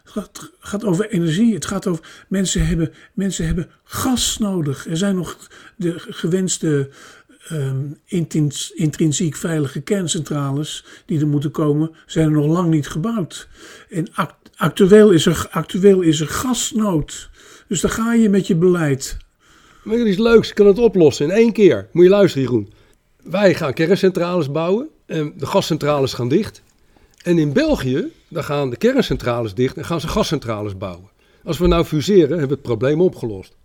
Het 0.02 0.12
gaat, 0.12 0.50
gaat, 0.58 0.84
over 0.84 1.10
energie, 1.10 1.54
het 1.54 1.66
gaat 1.66 1.86
over 1.86 2.24
mensen 2.28 2.66
hebben, 2.66 2.92
mensen 3.14 3.46
hebben 3.46 3.70
gas 3.84 4.38
nodig. 4.38 4.86
Er 4.86 4.96
zijn 4.96 5.14
nog 5.14 5.48
de 5.76 5.94
gewenste 5.98 6.88
um, 7.52 7.98
intrinsiek 8.74 9.36
veilige 9.36 9.80
kerncentrales 9.80 10.84
die 11.06 11.20
er 11.20 11.26
moeten 11.26 11.50
komen, 11.50 11.90
zijn 12.06 12.26
er 12.26 12.32
nog 12.32 12.46
lang 12.46 12.70
niet 12.70 12.88
gebouwd. 12.88 13.48
En 13.88 14.08
act, 14.14 14.34
actueel, 14.56 15.10
is 15.10 15.26
er, 15.26 15.46
actueel 15.50 16.00
is 16.00 16.20
er 16.20 16.28
gasnood. 16.28 17.30
Dus 17.68 17.80
daar 17.80 17.90
ga 17.90 18.14
je 18.14 18.28
met 18.28 18.46
je 18.46 18.56
beleid. 18.56 19.16
Maar 19.82 19.96
er 19.96 20.06
is 20.06 20.18
leuks, 20.18 20.52
kan 20.52 20.66
het 20.66 20.78
oplossen 20.78 21.26
in 21.26 21.32
één 21.32 21.52
keer. 21.52 21.88
Moet 21.92 22.04
je 22.04 22.10
luisteren, 22.10 22.46
Jeroen. 22.46 22.72
Wij 23.22 23.54
gaan 23.54 23.72
kerncentrales 23.72 24.50
bouwen 24.50 24.88
en 25.06 25.32
de 25.36 25.46
gascentrales 25.46 26.12
gaan 26.12 26.28
dicht. 26.28 26.62
En 27.22 27.38
in 27.38 27.52
België, 27.52 28.12
dan 28.28 28.44
gaan 28.44 28.70
de 28.70 28.76
kerncentrales 28.76 29.54
dicht 29.54 29.76
en 29.76 29.84
gaan 29.84 30.00
ze 30.00 30.08
gascentrales 30.08 30.76
bouwen. 30.76 31.08
Als 31.44 31.58
we 31.58 31.66
nou 31.66 31.84
fuseren, 31.84 32.28
hebben 32.28 32.48
we 32.48 32.54
het 32.54 32.62
probleem 32.62 33.00
opgelost. 33.00 33.56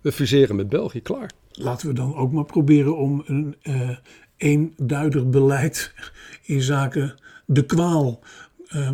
We 0.00 0.12
fuseren 0.12 0.56
met 0.56 0.68
België, 0.68 1.02
klaar. 1.02 1.30
Laten 1.60 1.88
we 1.88 1.94
dan 1.94 2.14
ook 2.14 2.32
maar 2.32 2.44
proberen 2.44 2.96
om 2.96 3.22
een 3.26 3.56
uh, 3.62 3.90
eenduidig 4.36 5.26
beleid 5.26 5.94
in 6.42 6.62
zaken 6.62 7.14
de 7.46 7.64
kwaal, 7.64 8.20
uh, 8.74 8.90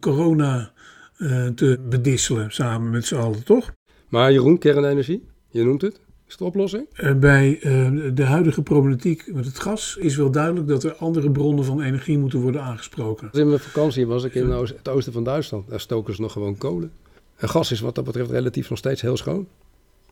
corona, 0.00 0.72
uh, 1.18 1.46
te 1.46 1.80
bedisselen 1.88 2.50
samen 2.50 2.90
met 2.90 3.06
z'n 3.06 3.14
allen, 3.14 3.44
toch? 3.44 3.74
Maar 4.08 4.32
Jeroen, 4.32 4.58
kernenergie? 4.58 5.24
Je 5.48 5.64
noemt 5.64 5.82
het. 5.82 6.00
Is 6.28 6.36
de 6.36 6.44
oplossing? 6.44 7.16
Bij 7.20 7.58
de 8.14 8.24
huidige 8.24 8.62
problematiek 8.62 9.34
met 9.34 9.44
het 9.44 9.58
gas 9.58 9.96
is 9.96 10.16
wel 10.16 10.30
duidelijk 10.30 10.66
dat 10.66 10.84
er 10.84 10.94
andere 10.94 11.30
bronnen 11.30 11.64
van 11.64 11.82
energie 11.82 12.18
moeten 12.18 12.40
worden 12.40 12.62
aangesproken. 12.62 13.28
In 13.32 13.48
mijn 13.48 13.60
vakantie 13.60 14.06
was 14.06 14.24
ik 14.24 14.34
in 14.34 14.50
het 14.50 14.88
oosten 14.88 15.12
van 15.12 15.24
Duitsland. 15.24 15.68
Daar 15.68 15.80
stoken 15.80 16.14
ze 16.14 16.20
nog 16.20 16.32
gewoon 16.32 16.58
kolen. 16.58 16.92
En 17.36 17.48
gas 17.48 17.72
is 17.72 17.80
wat 17.80 17.94
dat 17.94 18.04
betreft 18.04 18.30
relatief 18.30 18.68
nog 18.68 18.78
steeds 18.78 19.00
heel 19.00 19.16
schoon. 19.16 19.46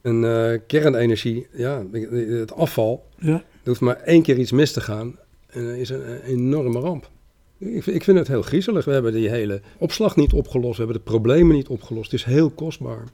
En 0.02 0.22
uh, 0.22 0.58
kernenergie, 0.66 1.46
ja, 1.52 1.84
het 1.90 2.52
afval, 2.52 3.08
ja. 3.18 3.34
er 3.34 3.42
hoeft 3.64 3.80
maar 3.80 3.96
één 3.96 4.22
keer 4.22 4.38
iets 4.38 4.52
mis 4.52 4.72
te 4.72 4.80
gaan 4.80 5.18
en 5.46 5.76
is 5.76 5.88
een, 5.88 6.10
een 6.10 6.22
enorme 6.22 6.80
ramp. 6.80 7.10
Ik, 7.58 7.86
ik 7.86 8.04
vind 8.04 8.18
het 8.18 8.28
heel 8.28 8.42
griezelig. 8.42 8.84
We 8.84 8.92
hebben 8.92 9.12
die 9.12 9.28
hele 9.28 9.60
opslag 9.78 10.16
niet 10.16 10.32
opgelost, 10.32 10.76
we 10.76 10.84
hebben 10.84 11.02
de 11.04 11.10
problemen 11.10 11.56
niet 11.56 11.68
opgelost. 11.68 12.10
Het 12.10 12.20
is 12.20 12.26
heel 12.26 12.50
kostbaar. 12.50 13.04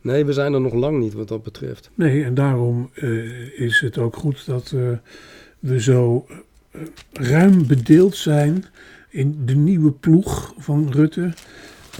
Nee, 0.00 0.24
we 0.24 0.32
zijn 0.32 0.52
er 0.52 0.60
nog 0.60 0.74
lang 0.74 0.98
niet 0.98 1.12
wat 1.12 1.28
dat 1.28 1.42
betreft. 1.42 1.90
Nee, 1.94 2.24
en 2.24 2.34
daarom 2.34 2.90
uh, 2.94 3.60
is 3.60 3.80
het 3.80 3.98
ook 3.98 4.16
goed 4.16 4.46
dat 4.46 4.72
uh, 4.74 4.90
we 5.58 5.80
zo 5.80 6.26
ruim 7.12 7.66
bedeeld 7.66 8.16
zijn 8.16 8.64
in 9.10 9.42
de 9.44 9.54
nieuwe 9.54 9.92
ploeg 9.92 10.54
van 10.58 10.92
Rutte. 10.92 11.32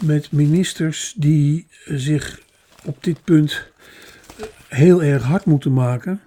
Met 0.02 0.32
ministers 0.32 1.14
die 1.16 1.66
zich 1.84 2.40
op 2.84 3.04
dit 3.04 3.24
punt 3.24 3.72
heel 4.68 5.02
erg 5.02 5.22
hard 5.22 5.44
moeten 5.44 5.72
maken. 5.72 6.20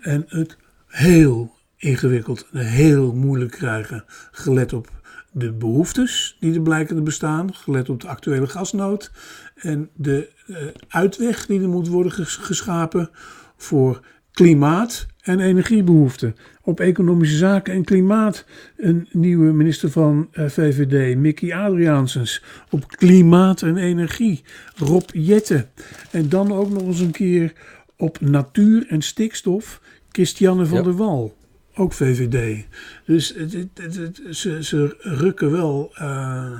En 0.00 0.24
het 0.28 0.56
heel 0.86 1.54
ingewikkeld 1.76 2.46
heel 2.52 3.12
moeilijk 3.12 3.50
krijgen. 3.50 4.04
Gelet 4.30 4.72
op 4.72 4.90
de 5.32 5.52
behoeftes 5.52 6.36
die 6.40 6.54
er 6.54 6.62
blijken 6.62 6.96
te 6.96 7.02
bestaan, 7.02 7.54
gelet 7.54 7.88
op 7.88 8.00
de 8.00 8.06
actuele 8.06 8.46
gasnood 8.46 9.10
en 9.54 9.88
de 9.94 10.30
uh, 10.46 10.56
uitweg 10.88 11.46
die 11.46 11.62
er 11.62 11.68
moet 11.68 11.88
worden 11.88 12.12
geschapen 12.26 13.10
voor 13.56 14.00
klimaat 14.32 15.06
en 15.20 15.40
energiebehoeften. 15.40 16.36
Op 16.62 16.80
economische 16.80 17.36
zaken 17.36 17.74
en 17.74 17.84
klimaat 17.84 18.44
een 18.76 19.08
nieuwe 19.12 19.52
minister 19.52 19.90
van 19.90 20.28
uh, 20.32 20.48
VVD, 20.48 21.16
Mickey 21.16 21.54
Adriaansens. 21.54 22.42
Op 22.70 22.88
klimaat 22.88 23.62
en 23.62 23.76
energie, 23.76 24.44
Rob 24.76 25.10
Jette. 25.12 25.66
En 26.10 26.28
dan 26.28 26.52
ook 26.52 26.70
nog 26.70 26.82
eens 26.82 27.00
een 27.00 27.10
keer 27.10 27.52
op 27.96 28.20
natuur 28.20 28.86
en 28.88 29.02
stikstof, 29.02 29.80
Christiane 30.10 30.66
van 30.66 30.78
ja. 30.78 30.84
der 30.84 30.96
Wal 30.96 31.34
ook 31.74 31.92
VVD. 31.92 32.66
Dus 33.06 33.34
het, 33.36 33.52
het, 33.52 33.96
het, 33.96 34.20
ze, 34.30 34.64
ze, 34.64 34.96
rukken 34.98 35.50
wel 35.50 35.92
uh, 36.00 36.58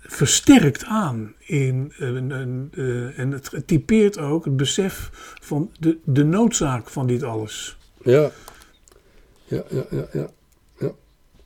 versterkt 0.00 0.84
aan. 0.84 1.34
In, 1.38 1.92
uh, 2.00 3.18
en 3.18 3.30
het 3.30 3.62
typeert 3.66 4.18
ook 4.18 4.44
het 4.44 4.56
besef 4.56 5.10
van 5.40 5.70
de, 5.78 5.98
de 6.04 6.24
noodzaak 6.24 6.90
van 6.90 7.06
dit 7.06 7.22
alles. 7.22 7.76
Ja, 8.02 8.30
ja, 9.44 9.64
ja, 9.70 9.84
ja. 9.90 10.06
ja. 10.12 10.30
ja. 10.78 10.92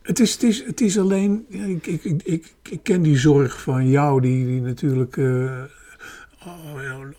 Het, 0.02 0.20
is, 0.20 0.32
het, 0.32 0.42
is, 0.42 0.64
het 0.64 0.80
is 0.80 0.98
alleen, 0.98 1.46
ik, 1.48 1.86
ik, 1.86 2.22
ik, 2.22 2.54
ik 2.70 2.82
ken 2.82 3.02
die 3.02 3.18
zorg 3.18 3.62
van 3.62 3.88
jou, 3.88 4.20
die, 4.20 4.46
die 4.46 4.60
natuurlijk 4.60 5.16
uh, 5.16 5.62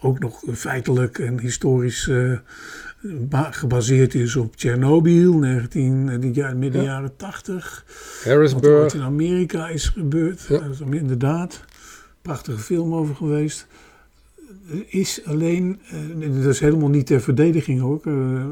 ook 0.01 0.19
nog 0.19 0.43
feitelijk 0.53 1.19
en 1.19 1.39
historisch 1.39 2.09
gebaseerd 3.51 4.13
is 4.13 4.35
op 4.35 4.55
Tsjernobyl, 4.55 5.33
19, 5.33 6.33
ja, 6.33 6.53
midden 6.53 6.81
ja. 6.81 6.87
jaren 6.87 7.15
80. 7.15 7.85
Harrisburg. 8.23 8.81
Wat 8.81 8.93
in 8.93 9.01
Amerika 9.01 9.69
is 9.69 9.87
gebeurd. 9.87 10.45
Ja. 10.49 10.59
Daar 10.59 10.69
is 10.69 10.79
inderdaad 10.79 11.63
prachtige 12.21 12.59
film 12.59 12.93
over 12.93 13.15
geweest. 13.15 13.67
Is 14.87 15.25
alleen, 15.25 15.79
en 15.91 16.41
dat 16.41 16.53
is 16.53 16.59
helemaal 16.59 16.89
niet 16.89 17.05
ter 17.05 17.21
verdediging 17.21 17.81
ook, 17.81 18.05
uh, 18.05 18.45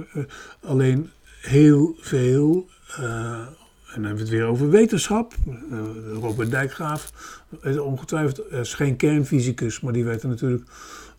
alleen 0.61 1.09
heel 1.41 1.95
veel, 1.99 2.69
en 3.95 4.01
dan 4.01 4.09
hebben 4.09 4.25
we 4.25 4.31
het 4.31 4.39
weer 4.39 4.51
over 4.51 4.69
wetenschap. 4.69 5.33
Robert 6.13 6.51
Dijkgraaf, 6.51 7.11
ongetwijfeld, 7.79 8.51
is 8.51 8.73
geen 8.73 8.95
kernfysicus, 8.95 9.79
maar 9.79 9.93
die 9.93 10.03
weet 10.03 10.23
er 10.23 10.29
natuurlijk 10.29 10.63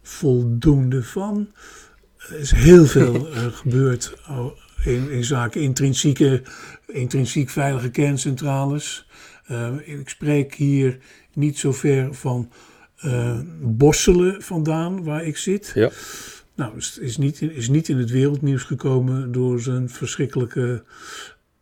voldoende 0.03 1.03
van. 1.03 1.49
Er 2.17 2.39
is 2.39 2.51
heel 2.51 2.87
veel 2.87 3.29
uh, 3.29 3.47
gebeurd 3.63 4.15
in, 4.85 5.11
in 5.11 5.25
zaken 5.25 5.61
intrinsieke, 5.61 6.43
intrinsiek 6.87 7.51
veilige 7.51 7.91
kerncentrales. 7.91 9.09
Uh, 9.51 9.73
ik 9.85 10.09
spreek 10.09 10.55
hier 10.55 10.99
niet 11.33 11.59
zo 11.59 11.73
ver 11.73 12.15
van 12.15 12.51
uh, 13.05 13.39
Bosselen 13.61 14.43
vandaan, 14.43 15.05
waar 15.05 15.25
ik 15.25 15.37
zit. 15.37 15.73
Ja. 15.75 15.91
Nou, 16.55 16.77
is, 16.77 16.99
is, 16.99 17.17
niet, 17.17 17.43
is 17.43 17.69
niet 17.69 17.89
in 17.89 17.99
het 17.99 18.11
wereldnieuws 18.11 18.63
gekomen 18.63 19.33
door 19.33 19.61
zijn 19.61 19.89
verschrikkelijke 19.89 20.85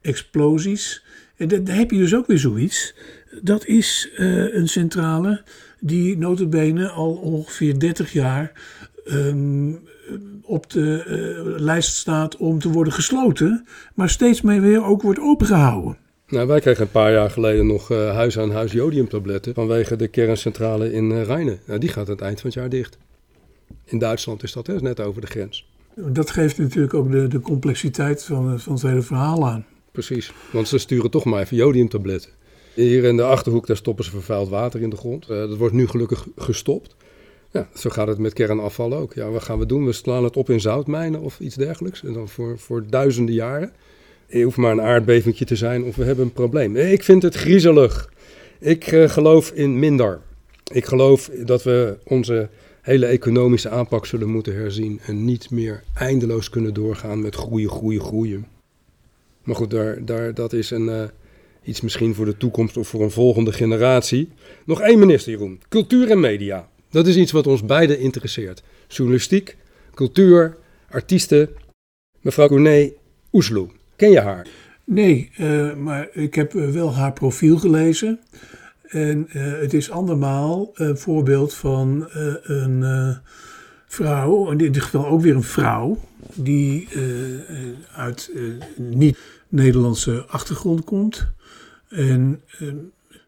explosies. 0.05 1.05
En 1.37 1.49
dan 1.49 1.67
heb 1.67 1.91
je 1.91 1.99
dus 1.99 2.15
ook 2.15 2.27
weer 2.27 2.39
zoiets. 2.39 2.95
Dat 3.43 3.67
is 3.67 4.11
uh, 4.17 4.55
een 4.55 4.69
centrale 4.69 5.43
die 5.81 6.19
notabene 6.19 6.89
al 6.89 7.13
ongeveer 7.15 7.79
30 7.79 8.13
jaar 8.13 8.53
um, 9.07 9.81
op 10.43 10.71
de 10.71 11.05
uh, 11.07 11.61
lijst 11.61 11.95
staat 11.97 12.37
om 12.37 12.59
te 12.59 12.71
worden 12.71 12.93
gesloten, 12.93 13.67
maar 13.95 14.11
steeds 14.11 14.41
meer 14.41 14.61
weer 14.61 14.85
ook 14.85 15.03
wordt 15.03 15.21
opengehouden. 15.21 15.97
Nou, 16.29 16.47
wij 16.47 16.61
kregen 16.61 16.83
een 16.83 16.91
paar 16.91 17.13
jaar 17.13 17.31
geleden 17.31 17.67
nog 17.67 17.91
uh, 17.91 18.15
huis-aan-huis 18.15 18.73
jodiumtabletten 18.73 19.55
vanwege 19.55 19.97
de 19.97 20.09
kerncentrale 20.09 20.93
in 20.93 21.23
Rijnen. 21.23 21.59
Nou, 21.67 21.79
die 21.79 21.89
gaat 21.89 22.07
aan 22.07 22.13
het 22.13 22.21
eind 22.21 22.41
van 22.41 22.51
het 22.51 22.59
jaar 22.59 22.69
dicht. 22.69 22.99
In 23.85 23.99
Duitsland 23.99 24.43
is 24.43 24.53
dat 24.53 24.67
hè, 24.67 24.81
net 24.81 25.01
over 25.01 25.21
de 25.21 25.27
grens. 25.27 25.69
Dat 25.95 26.31
geeft 26.31 26.59
natuurlijk 26.59 26.95
ook 26.95 27.11
de, 27.11 27.29
de 27.29 27.41
complexiteit 27.41 28.25
van, 28.25 28.61
van 28.61 28.73
het 28.73 28.83
hele 28.83 29.03
verhaal 29.03 29.49
aan. 29.49 29.65
Precies, 29.95 30.33
want 30.51 30.69
ze 30.69 30.79
sturen 30.79 31.11
toch 31.11 31.25
maar 31.25 31.41
even 31.41 31.57
jodiumtabletten. 31.57 32.31
Hier 32.75 33.05
in 33.05 33.17
de 33.17 33.23
Achterhoek, 33.23 33.67
daar 33.67 33.77
stoppen 33.77 34.05
ze 34.05 34.11
vervuild 34.11 34.49
water 34.49 34.81
in 34.81 34.91
de 34.91 34.97
grond. 34.97 35.31
Uh, 35.31 35.37
dat 35.37 35.57
wordt 35.57 35.75
nu 35.75 35.89
gelukkig 35.89 36.27
gestopt. 36.37 36.97
Ja, 37.51 37.69
zo 37.75 37.91
gaat 37.91 38.07
het 38.07 38.19
met 38.19 38.33
kernafval 38.33 38.95
ook. 38.95 39.15
Ja, 39.15 39.31
wat 39.31 39.43
gaan 39.43 39.59
we 39.59 39.67
doen? 39.67 39.85
We 39.85 39.93
slaan 39.93 40.25
het 40.25 40.37
op 40.37 40.51
in 40.51 40.61
zoutmijnen 40.61 41.21
of 41.21 41.41
iets 41.41 41.55
dergelijks. 41.55 42.05
En 42.05 42.13
dan 42.13 42.29
voor, 42.29 42.59
voor 42.59 42.85
duizenden 42.91 43.35
jaren. 43.35 43.73
Het 44.27 44.43
hoeft 44.43 44.57
maar 44.57 44.73
een 44.73 44.81
aardbevingje 44.81 45.45
te 45.45 45.57
zijn 45.57 45.85
of 45.85 45.97
we 45.97 46.05
hebben 46.05 46.25
een 46.25 46.33
probleem. 46.33 46.77
Ik 46.77 47.03
vind 47.03 47.23
het 47.23 47.35
griezelig. 47.35 48.13
Ik 48.61 48.93
uh, 48.93 49.09
geloof 49.09 49.51
in 49.51 49.79
minder. 49.79 50.21
Ik 50.73 50.85
geloof 50.85 51.31
dat 51.45 51.63
we 51.63 51.97
onze 52.05 52.49
hele 52.83 53.07
economische 53.07 53.69
aanpak 53.69 54.07
zullen 54.07 54.29
moeten 54.29 54.55
herzien. 54.55 55.01
En 55.07 55.25
niet 55.25 55.51
meer 55.51 55.83
eindeloos 55.95 56.51
kunnen 56.51 56.75
doorgaan 56.75 57.23
met 57.23 57.35
groeien, 57.35 57.71
groeien, 57.71 58.01
groeien. 58.01 58.54
Maar 59.45 59.57
goed, 59.57 59.71
daar, 59.71 60.05
daar, 60.05 60.35
dat 60.35 60.53
is 60.53 60.71
een, 60.71 60.87
uh, 60.87 61.03
iets 61.63 61.81
misschien 61.81 62.15
voor 62.15 62.25
de 62.25 62.37
toekomst 62.37 62.77
of 62.77 62.89
voor 62.89 63.03
een 63.03 63.11
volgende 63.11 63.53
generatie. 63.53 64.29
Nog 64.65 64.81
één 64.81 64.99
minister, 64.99 65.33
Jeroen. 65.33 65.61
Cultuur 65.69 66.11
en 66.11 66.21
media. 66.21 66.69
Dat 66.91 67.07
is 67.07 67.17
iets 67.17 67.33
wat 67.33 67.47
ons 67.47 67.65
beiden 67.65 67.99
interesseert. 67.99 68.63
Journalistiek, 68.89 69.57
cultuur, 69.95 70.57
artiesten. 70.91 71.49
Mevrouw 72.21 72.49
Gournay 72.49 72.95
Oesloe, 73.33 73.69
ken 73.97 74.11
je 74.11 74.21
haar? 74.21 74.47
Nee, 74.85 75.31
uh, 75.39 75.75
maar 75.75 76.09
ik 76.13 76.35
heb 76.35 76.53
wel 76.53 76.95
haar 76.95 77.13
profiel 77.13 77.57
gelezen. 77.57 78.21
En 78.83 79.27
het 79.31 79.75
is 79.75 79.91
andermaal 79.91 80.71
een 80.75 80.99
voorbeeld 80.99 81.55
van 81.55 82.09
een 82.43 83.17
vrouw, 83.87 84.51
in 84.51 84.57
dit 84.57 84.83
geval 84.83 85.07
ook 85.07 85.21
weer 85.21 85.35
een 85.35 85.43
vrouw, 85.43 85.99
die 86.35 86.89
uit 87.95 88.31
niet-Nederlandse 89.55 90.25
achtergrond 90.27 90.85
komt. 90.85 91.33
En 91.89 92.43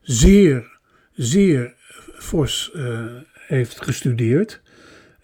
zeer, 0.03 0.79
zeer 1.12 1.75
fors 2.19 2.73
heeft 3.47 3.83
gestudeerd. 3.85 4.61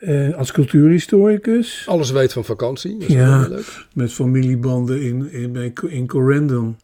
Uh, 0.01 0.37
als 0.37 0.53
cultuurhistoricus. 0.53 1.85
Alles 1.87 2.11
weet 2.11 2.33
van 2.33 2.45
vakantie. 2.45 2.99
Dat 2.99 3.09
is 3.09 3.15
ja, 3.15 3.49
leuk. 3.49 3.87
met 3.95 4.13
familiebanden 4.13 5.03
in, 5.03 5.31
in, 5.33 5.75
in 5.89 6.07
Corendon. 6.07 6.77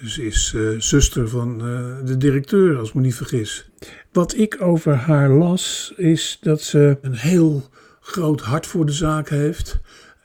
Dus 0.00 0.18
is 0.18 0.52
uh, 0.56 0.80
zuster 0.80 1.28
van 1.28 1.68
uh, 1.68 1.96
de 2.04 2.16
directeur, 2.16 2.78
als 2.78 2.88
ik 2.88 2.94
me 2.94 3.00
niet 3.00 3.14
vergis. 3.14 3.68
Wat 4.12 4.36
ik 4.36 4.60
over 4.60 4.94
haar 4.94 5.30
las, 5.30 5.92
is 5.96 6.38
dat 6.40 6.62
ze 6.62 6.98
een 7.00 7.14
heel 7.14 7.68
groot 8.00 8.40
hart 8.40 8.66
voor 8.66 8.86
de 8.86 8.92
zaak 8.92 9.28
heeft. 9.28 9.78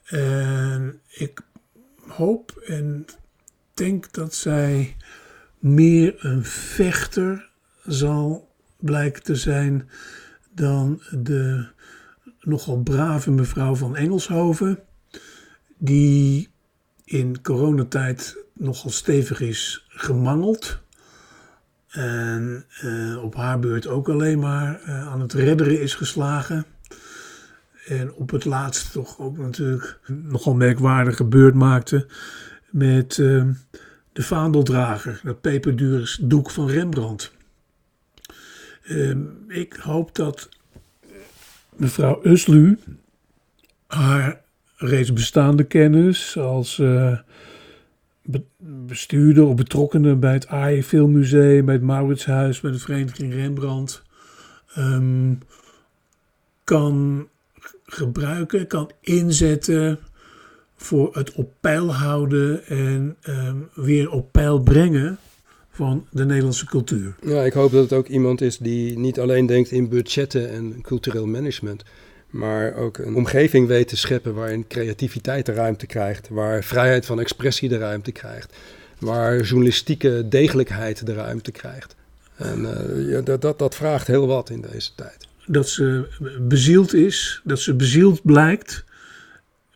En 0.06 1.00
ik 1.10 1.42
hoop 2.08 2.62
en 2.66 3.06
denk 3.82 4.14
dat 4.14 4.34
zij 4.34 4.96
meer 5.60 6.16
een 6.26 6.44
vechter 6.46 7.50
zal 7.86 8.50
blijken 8.80 9.24
te 9.24 9.36
zijn 9.36 9.90
dan 10.54 11.02
de 11.12 11.68
nogal 12.40 12.78
brave 12.78 13.32
mevrouw 13.32 13.76
van 13.76 13.96
Engelshoven, 13.96 14.80
die 15.78 16.50
in 17.04 17.42
coronatijd 17.42 18.38
nogal 18.54 18.92
stevig 18.92 19.42
is 19.42 19.86
gemangeld. 19.88 20.80
En 21.90 22.66
uh, 22.84 23.24
op 23.24 23.36
haar 23.36 23.60
beurt 23.60 23.88
ook 23.88 24.10
alleen 24.10 24.40
maar 24.40 24.82
uh, 24.82 25.08
aan 25.08 25.22
het 25.22 25.34
redderen 25.34 25.82
is 25.82 25.96
geslagen. 25.96 26.66
En 27.88 28.14
op 28.14 28.30
het 28.32 28.46
laatst 28.46 28.92
toch 28.92 29.20
ook 29.20 29.38
natuurlijk 29.38 30.00
nogal 30.08 30.56
merkwaardige 30.56 31.26
beurt 31.26 31.56
maakte 31.56 32.08
met 32.72 33.18
uh, 33.18 33.46
de 34.14 34.24
vaandeldrager, 34.24 35.22
dat 35.24 35.42
peperdure 35.42 36.18
doek 36.22 36.50
van 36.50 36.70
Rembrandt. 36.70 37.32
Ehm, 38.84 39.22
ik 39.48 39.74
hoop 39.74 40.16
dat 40.16 40.50
mevrouw 41.76 42.26
Uslu 42.26 42.80
haar 43.88 44.42
reeds 44.76 45.14
bestaande 45.14 45.64
kennis 45.64 46.38
als 46.38 46.78
uh, 46.78 47.20
bestuurder 48.58 49.44
of 49.44 49.56
betrokkenen 49.56 50.20
bij 50.20 50.34
het 50.34 50.48
AI 50.48 50.84
Filmmuseum, 50.84 51.66
bij 51.66 51.74
het 51.74 51.84
Mauritshuis, 51.84 52.60
bij 52.60 52.72
de 52.72 52.80
Vereniging 52.80 53.34
Rembrandt, 53.34 54.04
um, 54.78 55.40
kan 56.64 57.28
gebruiken, 57.84 58.68
kan 58.68 58.92
inzetten 59.02 60.00
voor 60.82 61.10
het 61.14 61.32
op 61.32 61.52
peil 61.60 61.94
houden 61.94 62.66
en 62.66 63.16
um, 63.28 63.70
weer 63.74 64.10
op 64.10 64.32
peil 64.32 64.60
brengen 64.60 65.18
van 65.72 66.08
de 66.12 66.26
Nederlandse 66.26 66.66
cultuur. 66.66 67.16
Ja, 67.26 67.44
ik 67.44 67.54
hoop 67.54 67.72
dat 67.72 67.84
het 67.84 67.94
ook 67.94 68.08
iemand 68.08 68.42
is 68.42 68.58
die 68.58 69.00
niet 69.00 69.20
alleen 69.20 69.46
denkt 69.46 69.72
in 69.72 69.90
budgetten 69.90 70.50
en 70.50 70.82
cultureel 70.82 71.26
management, 71.26 71.84
maar 72.30 72.76
ook 72.76 72.98
een 72.98 73.16
omgeving 73.16 73.68
weet 73.68 73.88
te 73.88 73.98
scheppen 73.98 74.34
waarin 74.34 74.68
creativiteit 74.68 75.46
de 75.46 75.54
ruimte 75.54 75.86
krijgt, 75.86 76.30
waar 76.30 76.64
vrijheid 76.64 77.06
van 77.06 77.20
expressie 77.20 77.70
de 77.70 77.78
ruimte 77.78 78.12
krijgt, 78.12 78.56
waar 79.00 79.42
journalistieke 79.42 80.26
degelijkheid 80.30 81.06
de 81.06 81.14
ruimte 81.14 81.52
krijgt. 81.52 81.96
En 82.36 82.60
uh, 82.62 83.10
ja, 83.10 83.22
dat, 83.22 83.42
dat, 83.42 83.60
dat 83.60 83.76
vraagt 83.76 84.08
heel 84.08 84.28
wat 84.28 84.50
in 84.50 84.66
deze 84.72 84.90
tijd. 84.96 85.28
Dat 85.46 85.70
ze 85.70 86.08
bezield 86.42 86.94
is, 86.94 87.42
dat 87.44 87.60
ze 87.60 87.74
bezield 87.74 88.22
blijkt 88.24 88.84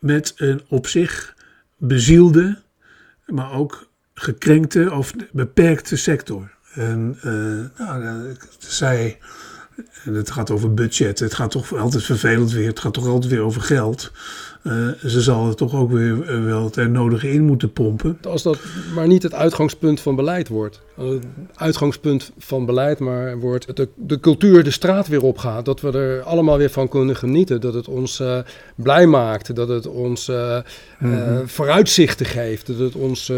met 0.05 0.33
een 0.35 0.61
op 0.67 0.87
zich 0.87 1.35
bezielde, 1.77 2.61
maar 3.25 3.53
ook 3.53 3.89
gekrenkte 4.13 4.91
of 4.91 5.13
beperkte 5.31 5.95
sector. 5.95 6.53
En 6.73 7.17
uh, 7.23 7.87
nou, 7.87 8.35
zij, 8.57 9.17
het 10.03 10.31
gaat 10.31 10.51
over 10.51 10.73
budget, 10.73 11.19
het 11.19 11.33
gaat 11.33 11.51
toch 11.51 11.73
altijd 11.73 12.03
vervelend 12.03 12.51
weer, 12.51 12.67
het 12.67 12.79
gaat 12.79 12.93
toch 12.93 13.07
altijd 13.07 13.31
weer 13.31 13.41
over 13.41 13.61
geld. 13.61 14.11
Uh, 14.67 14.87
ze 15.05 15.21
zal 15.21 15.47
er 15.47 15.55
toch 15.55 15.75
ook 15.75 15.91
weer 15.91 16.29
uh, 16.29 16.45
wel 16.45 16.63
het 16.63 16.91
nodige 16.91 17.31
in 17.31 17.43
moeten 17.43 17.73
pompen. 17.73 18.17
Als 18.27 18.43
dat 18.43 18.59
maar 18.95 19.07
niet 19.07 19.23
het 19.23 19.33
uitgangspunt 19.33 19.99
van 19.99 20.15
beleid 20.15 20.47
wordt. 20.47 20.81
Als 20.95 21.13
het 21.13 21.25
uitgangspunt 21.55 22.31
van 22.37 22.65
beleid 22.65 22.99
maar 22.99 23.39
wordt 23.39 23.67
dat 23.67 23.75
de, 23.75 23.87
de 23.95 24.19
cultuur 24.19 24.63
de 24.63 24.71
straat 24.71 25.07
weer 25.07 25.23
opgaat. 25.23 25.65
Dat 25.65 25.81
we 25.81 25.91
er 25.91 26.21
allemaal 26.21 26.57
weer 26.57 26.69
van 26.69 26.87
kunnen 26.87 27.15
genieten. 27.15 27.61
Dat 27.61 27.73
het 27.73 27.87
ons 27.87 28.19
uh, 28.19 28.39
blij 28.75 29.05
maakt. 29.07 29.55
Dat 29.55 29.67
het 29.67 29.87
ons 29.87 30.31
-hmm. 30.97 31.47
vooruitzichten 31.47 32.25
geeft. 32.25 32.67
Dat 32.67 32.77
het 32.77 32.95
ons 32.95 33.31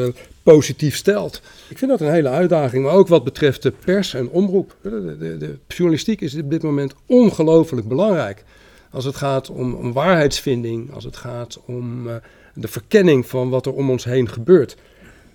positief 0.44 0.96
stelt. 0.96 1.42
Ik 1.70 1.78
vind 1.78 1.92
dat 1.92 2.02
een 2.02 2.12
hele 2.12 2.30
uitdaging, 2.30 2.84
maar 2.84 2.94
ook 2.94 3.08
wat 3.08 3.24
betreft 3.24 3.63
de 3.63 3.74
pers 3.86 4.13
en 4.13 4.30
omroep. 4.30 4.76
De, 4.82 5.18
de, 5.20 5.38
de 5.38 5.58
journalistiek 5.68 6.22
is 6.22 6.36
op 6.36 6.50
dit 6.50 6.63
moment 6.63 6.94
ongelooflijk 7.06 7.88
belangrijk. 7.88 8.44
Als 8.91 9.06
het 9.06 9.15
gaat 9.15 9.50
om, 9.50 9.73
om 9.73 9.93
waarheidsvinding, 9.93 10.93
als 10.93 11.04
het 11.04 11.15
gaat 11.15 11.60
om 11.65 12.08
uh, 12.08 12.15
de 12.54 12.67
verkenning 12.67 13.26
van 13.28 13.50
wat 13.50 13.65
er 13.65 13.73
om 13.73 13.89
ons 13.89 14.04
heen 14.04 14.30
gebeurt. 14.30 14.78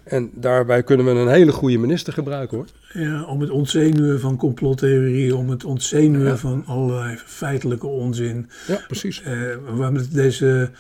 En 0.05 0.31
daarbij 0.35 0.83
kunnen 0.83 1.07
we 1.07 1.13
een 1.13 1.29
hele 1.29 1.53
goede 1.53 1.79
minister 1.79 2.13
gebruiken 2.13 2.57
hoor. 2.57 2.67
Ja, 2.93 3.25
om 3.25 3.41
het 3.41 3.51
ontzenuwen 3.51 4.21
van 4.21 4.37
complottheorieën, 4.37 5.35
om 5.35 5.51
het 5.51 5.65
ontzenuwen 5.65 6.29
ja. 6.29 6.37
van 6.37 6.65
allerlei 6.67 7.17
feitelijke 7.25 7.87
onzin. 7.87 8.51
Ja, 8.67 8.81
precies. 8.87 9.23
Uh, 9.27 9.57
waar 9.77 9.93
met 9.93 10.13
deze 10.13 10.71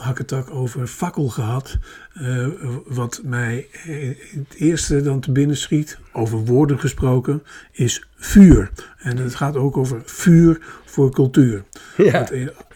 hakketak 0.00 0.50
over 0.50 0.86
fakkel 0.86 1.28
gehad. 1.28 1.78
Uh, 2.20 2.46
wat 2.86 3.20
mij 3.24 3.66
het 3.70 4.54
eerste 4.56 5.02
dan 5.02 5.20
te 5.20 5.32
binnen 5.32 5.56
schiet, 5.56 5.98
over 6.12 6.38
woorden 6.38 6.78
gesproken, 6.78 7.42
is 7.72 8.06
vuur. 8.16 8.70
En 8.98 9.16
het 9.16 9.34
gaat 9.34 9.56
ook 9.56 9.76
over 9.76 10.02
vuur 10.04 10.58
voor 10.84 11.10
cultuur. 11.10 11.64
Ja. 11.96 12.28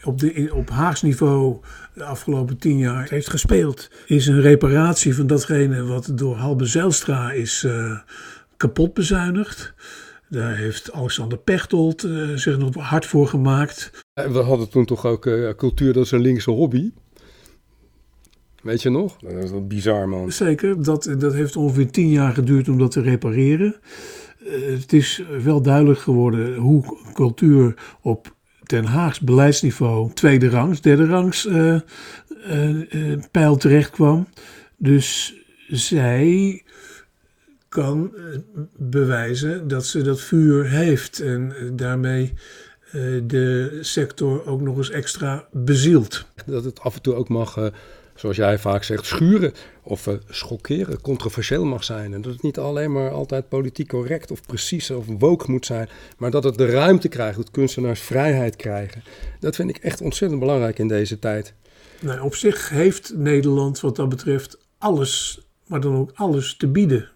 op, 0.02 0.18
de, 0.18 0.50
op 0.52 0.70
Haags 0.70 1.02
niveau 1.02 1.60
de 1.94 2.04
afgelopen 2.04 2.58
tien 2.58 2.78
jaar 2.78 3.08
heeft 3.08 3.30
gespeeld, 3.30 3.90
is 4.06 4.26
een 4.26 4.40
reparatie 4.40 5.14
van 5.14 5.26
datgene 5.26 5.84
wat 5.84 6.10
door 6.14 6.36
Halbe 6.36 6.64
Zijlstra 6.64 7.32
is 7.32 7.62
uh, 7.62 7.98
kapot 8.56 8.94
bezuinigd. 8.94 9.74
Daar 10.28 10.56
heeft 10.56 10.92
Alexander 10.92 11.38
Pechtold 11.38 12.04
uh, 12.04 12.36
zich 12.36 12.58
nog 12.58 12.74
hard 12.74 13.06
voor 13.06 13.26
gemaakt. 13.26 13.90
We 14.12 14.38
hadden 14.38 14.70
toen 14.70 14.84
toch 14.84 15.06
ook 15.06 15.26
uh, 15.26 15.54
cultuur, 15.56 15.92
dat 15.92 16.04
is 16.04 16.10
een 16.10 16.20
linkse 16.20 16.50
hobby. 16.50 16.90
Weet 18.64 18.82
je 18.82 18.90
nog? 18.90 19.16
Dat 19.16 19.44
is 19.44 19.50
wel 19.50 19.66
bizar, 19.66 20.08
man. 20.08 20.32
Zeker, 20.32 20.82
dat, 20.82 21.14
dat 21.18 21.32
heeft 21.32 21.56
ongeveer 21.56 21.90
tien 21.90 22.08
jaar 22.08 22.32
geduurd 22.32 22.68
om 22.68 22.78
dat 22.78 22.90
te 22.90 23.00
repareren. 23.00 23.74
Uh, 24.46 24.80
het 24.80 24.92
is 24.92 25.22
wel 25.42 25.62
duidelijk 25.62 25.98
geworden 25.98 26.56
hoe 26.56 26.98
cultuur 27.12 27.74
op 28.00 28.34
Den 28.62 28.84
Haags 28.84 29.20
beleidsniveau 29.20 30.12
tweede 30.12 30.48
rangs, 30.48 30.80
derde 30.80 31.06
rangs 31.06 31.46
uh, 31.46 31.80
uh, 32.48 33.18
pijl 33.30 33.56
terecht 33.56 33.90
kwam. 33.90 34.26
Dus 34.76 35.34
zij 35.68 36.62
kan 37.68 38.12
bewijzen 38.76 39.68
dat 39.68 39.86
ze 39.86 40.02
dat 40.02 40.20
vuur 40.20 40.68
heeft 40.68 41.20
en 41.20 41.52
daarmee 41.72 42.32
de 43.26 43.78
sector 43.80 44.46
ook 44.46 44.60
nog 44.60 44.76
eens 44.76 44.90
extra 44.90 45.48
bezielt. 45.52 46.26
Dat 46.46 46.64
het 46.64 46.80
af 46.80 46.94
en 46.94 47.02
toe 47.02 47.14
ook 47.14 47.28
mag 47.28 47.70
zoals 48.14 48.36
jij 48.36 48.58
vaak 48.58 48.82
zegt, 48.82 49.06
schuren 49.06 49.52
of 49.82 50.06
uh, 50.06 50.14
schokkeren, 50.28 51.00
controversieel 51.00 51.64
mag 51.64 51.84
zijn. 51.84 52.14
En 52.14 52.22
dat 52.22 52.32
het 52.32 52.42
niet 52.42 52.58
alleen 52.58 52.92
maar 52.92 53.10
altijd 53.10 53.48
politiek 53.48 53.88
correct 53.88 54.30
of 54.30 54.42
precies 54.42 54.90
of 54.90 55.06
woke 55.18 55.50
moet 55.50 55.66
zijn, 55.66 55.88
maar 56.18 56.30
dat 56.30 56.44
het 56.44 56.58
de 56.58 56.66
ruimte 56.66 57.08
krijgt, 57.08 57.36
dat 57.36 57.50
kunstenaars 57.50 58.00
vrijheid 58.00 58.56
krijgen. 58.56 59.02
Dat 59.40 59.56
vind 59.56 59.70
ik 59.70 59.76
echt 59.76 60.00
ontzettend 60.00 60.40
belangrijk 60.40 60.78
in 60.78 60.88
deze 60.88 61.18
tijd. 61.18 61.54
Nou, 62.00 62.20
op 62.20 62.34
zich 62.34 62.68
heeft 62.68 63.12
Nederland 63.16 63.80
wat 63.80 63.96
dat 63.96 64.08
betreft 64.08 64.58
alles, 64.78 65.40
maar 65.66 65.80
dan 65.80 65.96
ook 65.96 66.10
alles 66.14 66.56
te 66.56 66.68
bieden. 66.68 67.08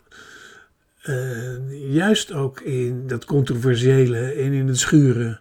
Uh, 1.04 1.92
juist 1.92 2.32
ook 2.32 2.60
in 2.60 3.06
dat 3.06 3.24
controversiële 3.24 4.18
en 4.18 4.52
in 4.52 4.66
het 4.66 4.78
schuren. 4.78 5.40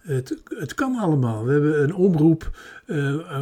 Het, 0.00 0.36
het 0.48 0.74
kan 0.74 0.96
allemaal. 0.96 1.44
We 1.44 1.52
hebben 1.52 1.82
een 1.82 1.94
omroep 1.94 2.50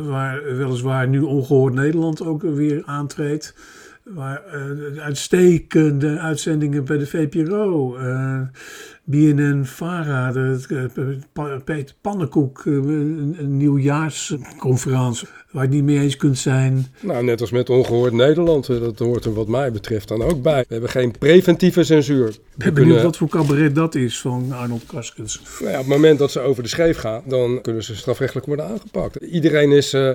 waar 0.03 0.57
weliswaar 0.57 1.09
nu 1.09 1.21
ongehoord 1.21 1.75
Nederland 1.75 2.23
ook 2.23 2.43
weer 2.43 2.83
aantreedt. 2.85 3.55
Waar 4.05 4.43
uh, 4.55 5.03
uitstekende 5.03 6.19
uitzendingen 6.19 6.85
bij 6.85 6.99
de 6.99 7.07
VPRO. 7.07 7.99
Uh, 7.99 8.41
BNN 9.05 9.65
Vara, 9.65 10.33
de, 10.33 11.19
Peter 11.65 11.95
Pannenkoek, 12.01 12.65
een, 12.65 13.37
een 13.39 13.57
nieuwjaarsconferentie 13.57 15.29
waar 15.51 15.63
je 15.63 15.69
het 15.69 15.71
niet 15.71 15.85
mee 15.85 15.99
eens 15.99 16.17
kunt 16.17 16.39
zijn. 16.39 16.87
Nou, 17.01 17.25
net 17.25 17.41
als 17.41 17.51
met 17.51 17.71
ongehoord 17.71 18.13
Nederland, 18.13 18.67
dat 18.67 18.99
hoort 18.99 19.25
er 19.25 19.35
wat 19.35 19.49
mij 19.49 19.73
betreft 19.73 20.09
dan 20.09 20.23
ook 20.23 20.43
bij. 20.43 20.61
We 20.69 20.73
hebben 20.73 20.91
geen 20.91 21.19
preventieve 21.19 21.85
censuur. 21.85 22.29
Ik 22.29 22.37
ben 22.57 22.75
benieuwd 22.75 23.03
wat 23.03 23.17
voor 23.17 23.29
cabaret 23.29 23.75
dat 23.75 23.95
is 23.95 24.21
van 24.21 24.53
Arnold 24.53 24.87
Kaskens. 24.87 25.41
Nou 25.61 25.73
ja, 25.73 25.79
op 25.79 25.85
het 25.85 25.95
moment 25.95 26.19
dat 26.19 26.31
ze 26.31 26.41
over 26.41 26.63
de 26.63 26.69
scheef 26.69 26.97
gaan, 26.97 27.23
dan 27.27 27.61
kunnen 27.61 27.85
ze 27.85 27.97
strafrechtelijk 27.97 28.47
worden 28.47 28.67
aangepakt. 28.67 29.17
Iedereen 29.17 29.71
is, 29.71 29.95
uh, 29.95 30.11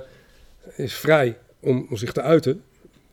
is 0.76 0.94
vrij 0.94 1.38
om 1.60 1.88
zich 1.92 2.12
te 2.12 2.22
uiten, 2.22 2.62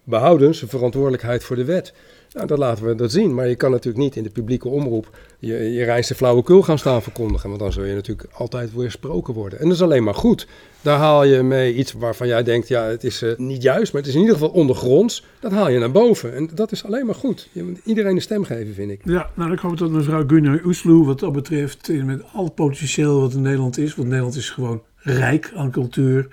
behouden 0.07 0.55
zijn 0.55 0.71
verantwoordelijkheid 0.71 1.45
voor 1.45 1.57
de 1.57 1.64
wet. 1.64 1.92
Nou, 2.33 2.47
dan 2.49 2.59
laten 2.59 2.87
we 2.87 2.95
dat 2.95 3.12
zien. 3.12 3.35
Maar 3.35 3.49
je 3.49 3.55
kan 3.55 3.71
natuurlijk 3.71 4.05
niet 4.05 4.16
in 4.16 4.23
de 4.23 4.31
publieke 4.31 4.69
omroep 4.69 5.19
je, 5.38 5.73
je 5.73 5.85
reinste 5.85 6.14
flauwekul 6.14 6.62
gaan 6.62 6.79
staan 6.79 7.03
verkondigen. 7.03 7.49
Want 7.49 7.61
dan 7.61 7.73
zul 7.73 7.85
je 7.85 7.95
natuurlijk 7.95 8.29
altijd 8.33 8.75
weersproken 8.75 9.35
worden. 9.35 9.59
En 9.59 9.64
dat 9.64 9.75
is 9.75 9.83
alleen 9.83 10.05
maar 10.05 10.14
goed. 10.14 10.47
Daar 10.83 10.99
haal 10.99 11.25
je 11.25 11.42
mee 11.42 11.75
iets 11.75 11.92
waarvan 11.92 12.27
jij 12.27 12.42
denkt, 12.42 12.69
ja, 12.69 12.85
het 12.85 13.05
is 13.05 13.23
uh, 13.23 13.37
niet 13.37 13.62
juist, 13.62 13.92
maar 13.92 14.01
het 14.01 14.11
is 14.11 14.16
in 14.16 14.21
ieder 14.21 14.37
geval 14.37 14.51
ondergronds. 14.51 15.25
Dat 15.40 15.53
haal 15.53 15.71
je 15.71 15.79
naar 15.79 15.90
boven. 15.90 16.35
En 16.35 16.51
dat 16.55 16.73
is 16.73 16.85
alleen 16.85 17.07
maar 17.07 17.14
goed. 17.14 17.49
Je 17.53 17.62
moet 17.62 17.79
iedereen 17.85 18.14
een 18.14 18.23
stem 18.23 18.45
geven, 18.45 18.75
vind 18.75 18.90
ik. 18.90 19.01
Ja, 19.05 19.31
nou 19.35 19.53
ik 19.53 19.59
hoop 19.59 19.79
dat 19.79 19.90
mevrouw 19.90 20.25
Gunnar 20.27 20.61
Oesloe 20.64 21.07
wat 21.07 21.21
dat 21.21 21.33
betreft, 21.33 21.88
met 22.05 22.23
al 22.33 22.45
het 22.45 22.55
potentieel 22.55 23.21
wat 23.21 23.33
in 23.33 23.42
Nederland 23.42 23.79
is, 23.79 23.95
want 23.95 24.09
Nederland 24.09 24.37
is 24.37 24.51
gewoon 24.51 24.83
rijk 24.99 25.53
aan 25.55 25.71
cultuur, 25.71 26.29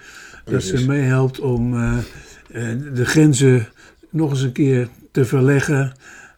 dat 0.46 0.64
ze 0.64 0.86
meehelpt 0.88 1.40
om 1.40 1.74
uh, 1.74 1.98
de 2.94 3.06
grenzen 3.06 3.68
nog 4.10 4.30
eens 4.30 4.42
een 4.42 4.52
keer 4.52 4.90
te 5.12 5.26
verleggen. 5.26 5.94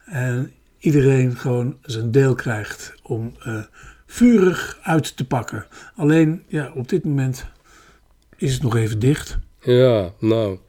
En 0.05 0.51
iedereen 0.77 1.37
gewoon 1.37 1.77
zijn 1.81 2.11
deel 2.11 2.35
krijgt 2.35 2.93
om 3.03 3.33
uh, 3.47 3.63
vurig 4.05 4.79
uit 4.81 5.17
te 5.17 5.27
pakken. 5.27 5.65
Alleen, 5.95 6.43
ja, 6.47 6.71
op 6.73 6.89
dit 6.89 7.03
moment 7.03 7.45
is 8.37 8.53
het 8.53 8.63
nog 8.63 8.75
even 8.75 8.99
dicht. 8.99 9.37
Ja, 9.59 10.11
nou. 10.19 10.59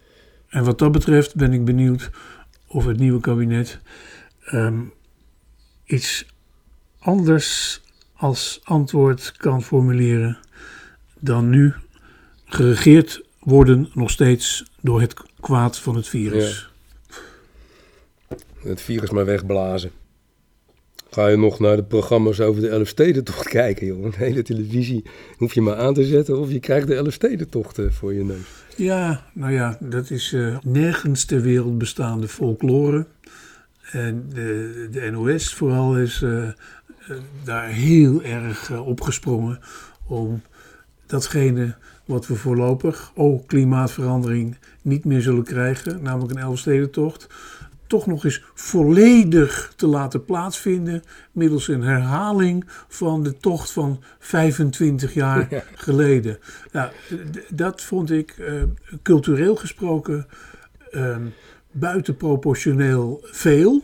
En 0.49 0.65
wat 0.65 0.79
dat 0.79 0.93
betreft 0.93 1.35
ben 1.35 1.53
ik 1.53 1.65
benieuwd 1.65 2.11
of 2.67 2.85
het 2.85 2.99
nieuwe 2.99 3.21
kabinet 3.21 3.81
um, 4.53 4.93
iets 5.85 6.27
anders 6.99 7.81
als 8.13 8.61
antwoord 8.65 9.33
kan 9.37 9.63
formuleren 9.63 10.39
dan 11.19 11.49
nu 11.49 11.75
geregeerd 12.45 13.23
worden 13.39 13.91
nog 13.95 14.11
steeds 14.11 14.65
door 14.87 15.01
het 15.01 15.15
kwaad 15.41 15.79
van 15.79 15.97
het 15.97 16.09
virus. 16.09 16.71
Het 18.63 18.81
virus 18.81 19.11
maar 19.11 19.25
wegblazen. 19.25 19.91
Ga 21.11 21.29
je 21.29 21.37
nog 21.37 21.59
naar 21.59 21.77
de 21.77 21.85
programma's 21.85 22.41
over 22.41 22.61
de 22.61 22.69
Elfstedentocht 22.69 23.49
kijken, 23.49 23.87
joh. 23.87 24.05
Een 24.05 24.15
hele 24.15 24.43
televisie 24.43 25.05
hoef 25.37 25.55
je 25.55 25.61
maar 25.61 25.77
aan 25.77 25.95
te 25.95 26.05
zetten 26.05 26.39
of 26.39 26.51
je 26.51 26.61
krijgt 26.61 26.87
de 26.87 26.95
Elfstedentocht 26.95 27.79
uh, 27.79 27.91
voor 27.91 28.15
je 28.15 28.25
neus. 28.25 28.65
Ja, 28.77 29.27
nou 29.33 29.53
ja, 29.53 29.77
dat 29.81 30.11
is 30.11 30.33
uh, 30.33 30.59
nergens 30.63 31.25
ter 31.25 31.41
wereld 31.41 31.79
bestaande 31.79 32.29
folklore. 32.29 33.07
En 33.91 34.27
de, 34.35 34.89
de 34.91 35.11
NOS 35.11 35.55
vooral 35.55 35.99
is 35.99 36.21
uh, 36.23 36.49
daar 37.45 37.69
heel 37.69 38.23
erg 38.23 38.79
opgesprongen 38.79 39.61
om 40.07 40.43
datgene 41.07 41.77
wat 42.07 42.27
we 42.27 42.35
voorlopig, 42.35 43.13
oh 43.15 43.47
klimaatverandering, 43.47 44.57
niet 44.83 45.05
meer 45.05 45.21
zullen 45.21 45.45
krijgen, 45.45 46.03
namelijk 46.03 46.33
een 46.33 46.43
Elfstedentocht, 46.43 47.27
toch 47.87 48.07
nog 48.07 48.25
eens 48.25 48.45
volledig 48.55 49.73
te 49.77 49.87
laten 49.87 50.25
plaatsvinden 50.25 51.03
middels 51.33 51.69
een 51.69 51.83
herhaling 51.83 52.65
van 52.89 53.23
de 53.23 53.37
tocht 53.37 53.71
van 53.71 54.03
25 54.19 55.15
jaar 55.15 55.65
geleden. 55.75 56.39
Nou, 56.73 56.91
dat 57.49 57.83
vond 57.83 58.11
ik 58.11 58.37
uh, 58.39 58.63
cultureel 59.03 59.57
gesproken 59.57 60.27
uh, 60.91 61.17
buitenproportioneel 61.71 63.21
veel. 63.23 63.83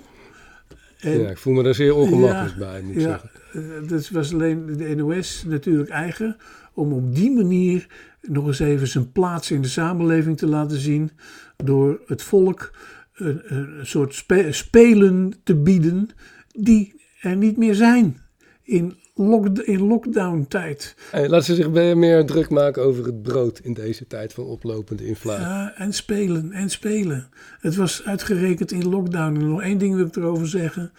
En, 0.98 1.20
ja, 1.20 1.30
ik 1.30 1.38
voel 1.38 1.52
me 1.52 1.62
daar 1.62 1.74
zeer 1.74 1.94
ongemakkelijk 1.94 2.56
bij, 2.56 2.82
moet 2.82 2.94
ik 2.94 3.00
ja, 3.00 3.08
zeggen. 3.08 3.30
Eh, 3.52 3.88
dat 3.88 4.08
was 4.08 4.32
alleen 4.32 4.76
de 4.76 4.94
NOS 4.94 5.44
natuurlijk 5.46 5.90
eigen 5.90 6.36
om 6.74 6.92
op 6.92 7.14
die 7.14 7.30
manier 7.30 7.86
nog 8.20 8.46
eens 8.46 8.58
even 8.58 8.88
zijn 8.88 9.12
plaats 9.12 9.50
in 9.50 9.62
de 9.62 9.68
samenleving 9.68 10.38
te 10.38 10.46
laten 10.46 10.80
zien 10.80 11.10
door 11.56 12.00
het 12.06 12.22
volk 12.22 12.70
een, 13.12 13.40
een 13.44 13.86
soort 13.86 14.24
spelen 14.50 15.34
te 15.44 15.56
bieden 15.56 16.08
die 16.48 17.00
er 17.20 17.36
niet 17.36 17.56
meer 17.56 17.74
zijn 17.74 18.16
in, 18.62 18.96
lock, 19.14 19.58
in 19.58 19.86
lockdown-tijd. 19.86 20.94
Hey, 21.10 21.28
laten 21.28 21.46
ze 21.46 21.54
zich 21.54 21.94
meer 21.96 22.26
druk 22.26 22.50
maken 22.50 22.82
over 22.82 23.04
het 23.04 23.22
brood 23.22 23.58
in 23.58 23.74
deze 23.74 24.06
tijd 24.06 24.32
van 24.32 24.44
oplopende 24.44 25.06
inflatie. 25.06 25.44
Ja, 25.44 25.74
en 25.76 25.92
spelen, 25.92 26.52
en 26.52 26.70
spelen. 26.70 27.28
Het 27.60 27.76
was 27.76 28.04
uitgerekend 28.04 28.72
in 28.72 28.88
lockdown. 28.88 29.34
En 29.34 29.48
nog 29.48 29.62
één 29.62 29.78
ding 29.78 29.94
wil 29.94 30.06
ik 30.06 30.16
erover 30.16 30.48
zeggen 30.48 30.92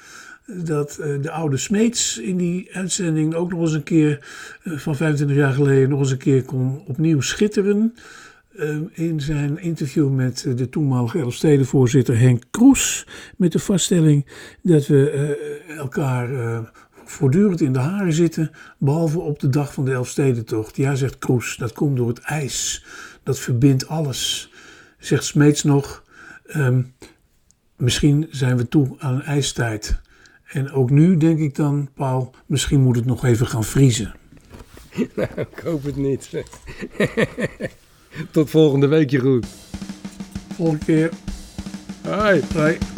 dat 0.45 0.97
uh, 1.01 1.21
de 1.21 1.32
oude 1.32 1.58
Smeets 1.58 2.17
in 2.17 2.38
die 2.38 2.69
uitzending 2.73 3.34
ook 3.34 3.49
nog 3.51 3.60
eens 3.60 3.73
een 3.73 3.84
keer 3.84 4.25
uh, 4.63 4.77
van 4.77 4.95
25 4.95 5.38
jaar 5.38 5.53
geleden 5.53 5.89
nog 5.89 5.99
eens 5.99 6.12
een 6.12 6.17
keer 6.17 6.43
kon 6.43 6.84
opnieuw 6.88 7.21
schitteren. 7.21 7.95
Uh, 8.56 8.77
in 8.91 9.21
zijn 9.21 9.58
interview 9.58 10.10
met 10.10 10.45
de 10.56 10.69
toenmalige 10.69 11.19
Elfstedenvoorzitter 11.19 12.19
Henk 12.19 12.43
Kroes. 12.51 13.08
Met 13.38 13.51
de 13.51 13.60
vaststelling 13.60 14.25
dat 14.62 14.88
we 14.88 15.67
elkaar 15.77 16.29
voortdurend 17.06 17.62
in 17.62 17.73
de 17.73 17.79
haren 17.79 18.13
zitten. 18.13 18.52
Behalve 18.77 19.19
op 19.19 19.39
de 19.39 19.50
dag 19.50 19.73
van 19.73 19.85
de 19.85 19.91
Elfstedentocht. 19.91 20.75
Ja, 20.75 20.96
zegt 20.96 21.17
Kroes, 21.17 21.58
dat 21.58 21.73
komt 21.73 21.98
door 21.98 22.08
het 22.08 22.19
ijs. 22.19 22.85
Dat 23.23 23.39
verbindt 23.39 23.87
alles. 23.87 24.52
Zegt 24.98 25.23
Smeets 25.23 25.63
nog. 25.63 26.04
Um, 26.56 26.94
misschien 27.77 28.27
zijn 28.29 28.58
we 28.58 28.67
toe 28.67 28.96
aan 29.00 29.13
een 29.13 29.23
ijstijd. 29.23 30.02
En 30.54 30.71
ook 30.71 30.89
nu 30.89 31.17
denk 31.17 31.39
ik 31.39 31.56
dan, 31.56 31.89
Paul, 31.93 32.31
misschien 32.45 32.81
moet 32.81 32.95
het 32.95 33.06
nog 33.06 33.25
even 33.25 33.47
gaan 33.47 33.63
vriezen. 33.63 34.13
Nou, 35.15 35.29
ik 35.35 35.62
hoop 35.63 35.83
het 35.83 35.95
niet. 35.95 36.29
Tot 38.31 38.49
volgende 38.49 38.87
week, 38.87 39.10
Jeroen. 39.10 39.43
Volgende 40.56 40.85
keer. 40.85 41.10
Hoi. 42.04 42.41
Bye. 42.54 42.92